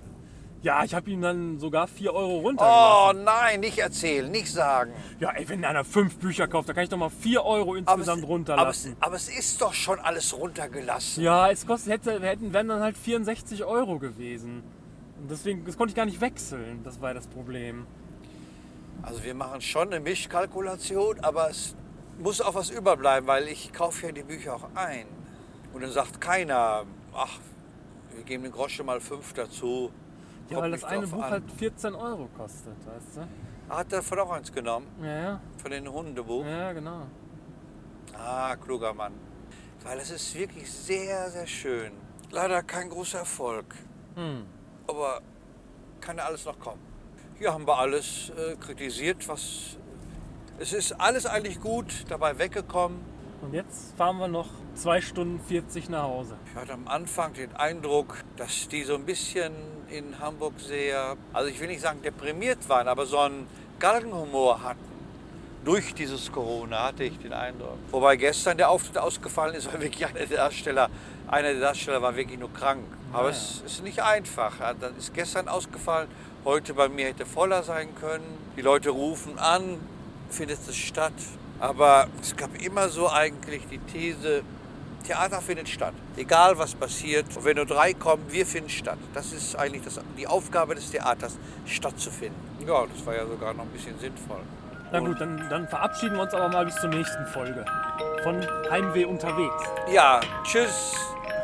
Ja, 0.63 0.83
ich 0.85 0.95
habe 0.95 1.09
ihm 1.11 1.21
dann 1.21 1.59
sogar 1.59 1.87
4 1.87 2.13
Euro 2.13 2.39
Oh 2.39 2.41
runtergelassen. 2.41 3.25
nein, 3.25 3.61
nicht 3.61 3.79
erzählen, 3.79 4.29
nicht 4.31 4.51
sagen. 4.53 4.93
Ja, 5.21 5.31
ey, 5.31 5.49
wenn 5.49 5.65
einer 5.65 5.85
fünf 5.85 6.17
Bücher 6.19 6.49
kauft, 6.49 6.69
dann 6.69 6.75
kann 6.75 6.85
ich 6.85 6.91
doch 6.91 6.97
mal 6.99 7.11
4 7.11 7.45
Euro 7.45 7.71
Aber 7.71 7.77
es, 7.77 7.79
insgesamt 7.81 8.09
aber, 8.09 8.23
es, 8.23 8.29
runterlassen. 8.29 8.97
aber 9.01 9.17
es 9.17 9.29
ist 9.29 9.61
doch 9.63 9.75
schon 9.75 9.99
alles 10.01 10.37
runtergelassen. 10.37 11.23
Ja, 11.23 11.51
es 11.51 11.67
kostet, 11.67 11.93
hätte, 11.93 12.21
hätten, 12.21 12.53
wären 12.53 12.69
dann 12.69 12.81
halt 12.81 12.97
64 12.97 13.65
Euro 13.65 13.99
gewesen. 13.99 14.63
Und 15.21 15.31
deswegen, 15.31 15.65
das 15.65 15.77
konnte 15.77 15.91
ich 15.91 15.97
gar 15.97 16.07
nicht 16.07 16.21
wechseln. 16.21 16.81
Das 16.83 17.01
war 17.01 17.15
das 17.15 17.27
Problem. 17.29 17.87
Also 19.03 19.23
wir 19.23 19.35
machen 19.35 19.61
schon 19.61 19.89
eine 19.93 20.01
Mischkalkulation, 20.01 21.21
aber 21.21 21.49
es 21.51 21.77
muss 22.19 22.41
auch 22.41 22.55
was 22.55 22.71
überbleiben, 22.71 23.29
weil 23.29 23.47
ich 23.47 23.73
kaufe 23.73 24.07
ja 24.07 24.13
die 24.13 24.23
Bücher 24.25 24.57
auch 24.57 24.65
ein. 24.75 25.07
Und 25.75 25.83
dann 25.83 25.93
sagt 25.93 26.21
keiner, 26.21 26.85
ach, 27.15 27.39
wir 28.15 28.25
geben 28.25 28.43
den 28.43 28.53
Groschen 28.53 28.87
mal 28.87 29.01
fünf 29.01 29.33
dazu. 29.35 29.91
Ja, 30.51 30.59
weil 30.59 30.71
das 30.71 30.85
eine 30.85 31.07
Buch 31.07 31.23
an. 31.23 31.31
halt 31.31 31.51
14 31.51 31.95
Euro 31.95 32.29
kostet, 32.37 32.75
weißt 32.87 33.17
du? 33.17 33.75
Hat 33.75 33.93
er 33.93 34.03
von 34.03 34.19
auch 34.21 34.31
eins 34.31 34.53
genommen, 34.53 34.87
Ja, 35.03 35.19
ja, 35.23 35.41
von 35.61 35.71
den 35.71 35.89
Hundebuch. 35.91 36.45
ja, 36.47 36.73
genau. 36.73 37.03
Ah, 38.17 38.55
kluger 38.57 38.95
Mann. 38.95 39.13
Weil 39.83 39.99
es 39.99 40.11
ist 40.11 40.35
wirklich 40.35 40.71
sehr, 40.71 41.31
sehr 41.31 41.47
schön. 41.47 41.93
Leider 42.31 42.63
kein 42.63 42.89
großer 42.91 43.19
Erfolg, 43.21 43.75
Hm. 44.15 44.47
aber 44.87 45.21
kann 46.01 46.17
ja 46.19 46.25
alles 46.25 46.45
noch 46.45 46.59
kommen. 46.59 46.81
Hier 47.39 47.53
haben 47.53 47.67
wir 47.67 47.77
alles 47.79 48.31
äh, 48.31 48.57
kritisiert, 48.57 49.29
was... 49.29 49.77
Es 50.59 50.73
ist 50.73 50.93
alles 50.93 51.27
eigentlich 51.27 51.61
gut 51.61 52.05
dabei 52.09 52.39
weggekommen. 52.39 52.99
Und 53.43 53.53
jetzt 53.53 53.95
fahren 53.97 54.17
wir 54.19 54.29
noch 54.29 54.49
2 54.77 55.01
Stunden 55.01 55.41
40 55.49 55.89
nach 55.89 56.03
Hause. 56.05 56.37
Ich 56.51 56.55
hatte 56.61 56.75
am 56.75 56.87
Anfang 56.87 57.33
den 57.33 57.55
Eindruck, 57.57 58.19
dass 58.37 58.69
die 58.69 58.83
so 58.85 58.95
ein 58.95 59.05
bisschen 59.05 59.53
in 59.89 60.19
Hamburg 60.21 60.53
sehr, 60.59 61.17
also 61.33 61.49
ich 61.49 61.59
will 61.61 61.69
nicht 61.69 61.81
sagen 61.81 62.03
deprimiert 62.03 62.69
waren, 62.69 62.87
aber 62.87 63.07
so 63.07 63.19
einen 63.19 63.47
Galgenhumor 63.79 64.63
hatten. 64.63 64.81
Durch 65.65 65.95
dieses 65.95 66.31
Corona 66.31 66.85
hatte 66.85 67.05
ich 67.05 67.19
den 67.19 67.33
Eindruck. 67.33 67.79
Wobei 67.91 68.17
gestern 68.17 68.57
der 68.57 68.71
Auftritt 68.71 68.99
ausgefallen 68.99 69.55
ist, 69.55 69.67
weil 69.73 69.81
wirklich 69.81 70.05
einer 70.07 70.27
der 70.27 70.37
Darsteller, 70.37 70.91
einer 71.27 71.53
der 71.53 71.61
Darsteller 71.61 72.03
war 72.03 72.15
wirklich 72.15 72.39
nur 72.39 72.53
krank. 72.53 72.85
Aber 73.13 73.29
Ah, 73.29 73.31
es 73.31 73.63
ist 73.65 73.83
nicht 73.83 74.01
einfach. 74.01 74.61
Ja, 74.61 74.75
Dann 74.75 74.97
ist 74.97 75.15
gestern 75.15 75.49
ausgefallen, 75.49 76.09
heute 76.45 76.75
bei 76.75 76.89
mir 76.89 77.07
hätte 77.07 77.25
voller 77.25 77.63
sein 77.63 77.89
können. 77.99 78.25
Die 78.57 78.63
Leute 78.63 78.91
rufen 78.91 79.39
an, 79.39 79.79
findet 80.29 80.59
es 80.69 80.77
statt. 80.77 81.15
Aber 81.59 82.09
es 82.21 82.37
gab 82.37 82.55
immer 82.63 82.91
so 82.91 83.09
eigentlich 83.09 83.63
die 83.71 83.79
These, 83.79 84.43
Theater 85.07 85.41
findet 85.41 85.69
statt. 85.69 85.95
Egal 86.17 86.59
was 86.59 86.75
passiert. 86.75 87.27
Und 87.37 87.45
wenn 87.45 87.57
nur 87.57 87.67
drei 87.67 87.95
kommen, 87.95 88.25
wir 88.29 88.47
finden 88.47 88.71
statt. 88.71 88.99
Das 89.15 89.33
ist 89.33 89.57
eigentlich 89.57 89.83
das, 89.83 90.01
die 90.19 90.27
Aufgabe 90.27 90.75
des 90.75 90.91
Theaters, 90.91 91.39
stattzufinden. 91.65 92.41
Ja, 92.67 92.85
das 92.87 93.07
war 93.07 93.15
ja 93.15 93.27
sogar 93.27 93.55
noch 93.55 93.65
ein 93.65 93.71
bisschen 93.71 93.99
sinnvoll. 93.99 94.41
Na 94.93 95.01
gut, 95.01 95.21
dann, 95.21 95.49
dann 95.51 95.69
verabschieden 95.69 96.15
wir 96.15 96.23
uns 96.23 96.35
aber 96.35 96.49
mal 96.49 96.65
bis 96.65 96.77
zur 96.77 96.91
nächsten 96.91 97.27
Folge. 97.27 97.65
Von 98.23 98.47
Heimweh 98.71 99.05
unterwegs. 99.05 99.63
Ja, 99.93 100.21
tschüss 100.45 100.95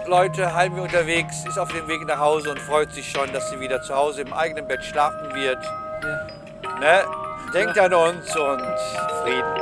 Leute, 0.07 0.53
Heimweh 0.55 0.81
unterwegs, 0.81 1.45
ist 1.47 1.59
auf 1.59 1.73
dem 1.73 1.87
Weg 1.87 2.05
nach 2.07 2.19
Hause 2.19 2.51
und 2.51 2.59
freut 2.59 2.93
sich 2.93 3.09
schon, 3.09 3.33
dass 3.33 3.51
sie 3.51 3.61
wieder 3.61 3.83
zu 3.83 3.95
Hause 3.95 4.23
im 4.23 4.33
eigenen 4.33 4.67
Bett 4.67 4.85
schlafen 4.85 5.33
wird. 5.35 5.59
Ja. 6.03 6.79
Ne? 6.81 7.05
Denkt 7.55 7.79
an 7.79 7.95
uns 7.95 8.37
und 8.37 8.63
Frieden. 9.23 9.62